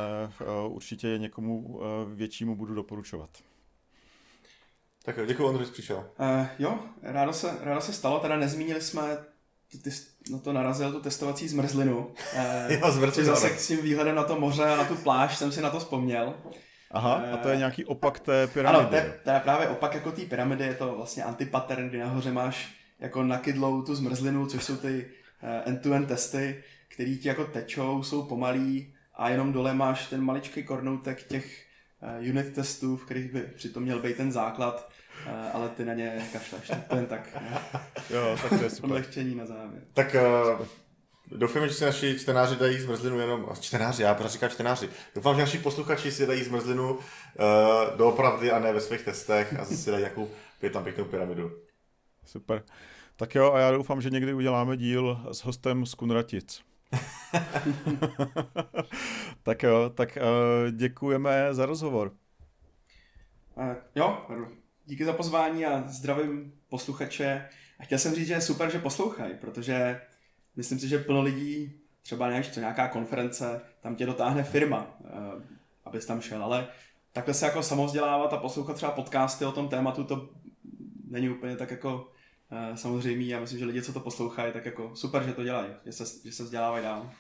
[0.67, 1.83] uh, určitě je někomu uh,
[2.15, 3.31] většímu budu doporučovat.
[5.05, 5.97] Tak jo, děkuji, Ondřej, že přišel.
[5.97, 9.19] Uh, jo, rádo se, rádo se stalo, teda nezmínili jsme,
[9.71, 9.91] ty, ty
[10.33, 12.07] na to narazil, tu testovací zmrzlinu.
[12.07, 13.29] Uh, jo, zmrzlinu.
[13.29, 15.79] Zase s tím výhledem na to moře a na tu pláž jsem si na to
[15.79, 16.35] vzpomněl.
[16.91, 18.81] Aha, a to je nějaký opak té pyramidy.
[18.81, 21.99] Ano, to je, to je právě opak jako té pyramidy, je to vlastně antipattern, kdy
[21.99, 25.07] nahoře máš jako nakydlou tu zmrzlinu, což jsou ty
[25.43, 30.63] eh, end-to-end testy, který ti jako tečou, jsou pomalý a jenom dole máš ten maličký
[30.63, 31.67] kornoutek těch
[32.03, 34.91] eh, unit testů, v kterých by přitom měl být ten základ,
[35.27, 36.69] eh, ale ty na ně kašleš.
[36.69, 37.39] Tak to jen tak.
[38.11, 38.91] Jo, tak to je super.
[38.91, 39.83] Odlehčení na závěr.
[39.93, 40.17] Tak
[40.61, 40.67] uh,
[41.31, 45.41] doufám, že si naši čtenáři dají zmrzlinu jenom, čtenáři, já pořád říkám čtenáři, doufám, že
[45.41, 47.03] naši posluchači si dají zmrzlinu uh,
[47.97, 50.31] doopravdy a ne ve svých testech a si dají nějakou
[50.73, 51.51] tam pěknou pyramidu.
[52.27, 52.63] Super.
[53.17, 56.61] Tak jo, a já doufám, že někdy uděláme díl s hostem z Kunratic.
[59.43, 62.13] tak jo, tak uh, děkujeme za rozhovor.
[63.55, 64.27] Uh, jo,
[64.85, 67.49] díky za pozvání a zdravím posluchače.
[67.79, 70.01] A chtěl jsem říct, že je super, že poslouchají, protože
[70.57, 75.43] myslím si, že plno lidí, třeba než to nějaká konference, tam tě dotáhne firma, uh,
[75.85, 76.69] abys tam šel, ale
[77.13, 80.31] takhle se jako samozdělávat a poslouchat třeba podcasty o tom tématu, to
[81.09, 82.13] není úplně tak jako
[82.53, 83.29] uh, samozřejmý.
[83.29, 86.05] Já myslím, že lidi, co to poslouchají, tak jako super, že to dělají, že se,
[86.25, 87.11] že se vzdělávají dál.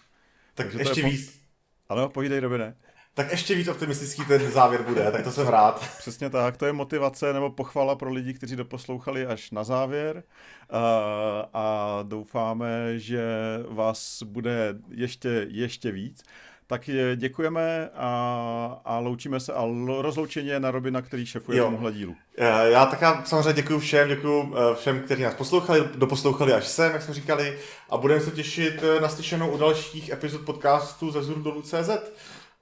[0.54, 1.40] Tak Takže ještě víc.
[1.88, 2.76] Ano, povídej, Robine.
[3.14, 5.88] Tak ještě víc optimistický ten závěr bude, tak to jsem rád.
[5.98, 10.22] Přesně tak, to je motivace nebo pochvala pro lidi, kteří doposlouchali až na závěr
[10.70, 13.22] a, a doufáme, že
[13.68, 16.22] vás bude ještě, ještě víc.
[16.66, 19.64] Tak děkujeme a, a loučíme se a
[20.00, 21.64] rozloučení je na Robina, který šefuje jo.
[21.64, 22.16] tomuhle dílu.
[22.38, 26.92] Eh, já tak samozřejmě děkuji všem, děkuji eh, všem, kteří nás poslouchali, doposlouchali až sem,
[26.92, 27.58] jak jsme říkali,
[27.90, 31.20] a budeme se těšit eh, na slyšenou u dalších epizod podcastu ze
[31.62, 31.90] CZ.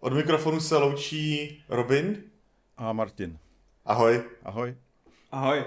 [0.01, 2.23] Od mikrofonu se loučí Robin
[2.77, 3.39] a Martin.
[3.85, 4.25] Ahoj.
[4.43, 4.77] Ahoj.
[5.31, 5.65] Ahoj.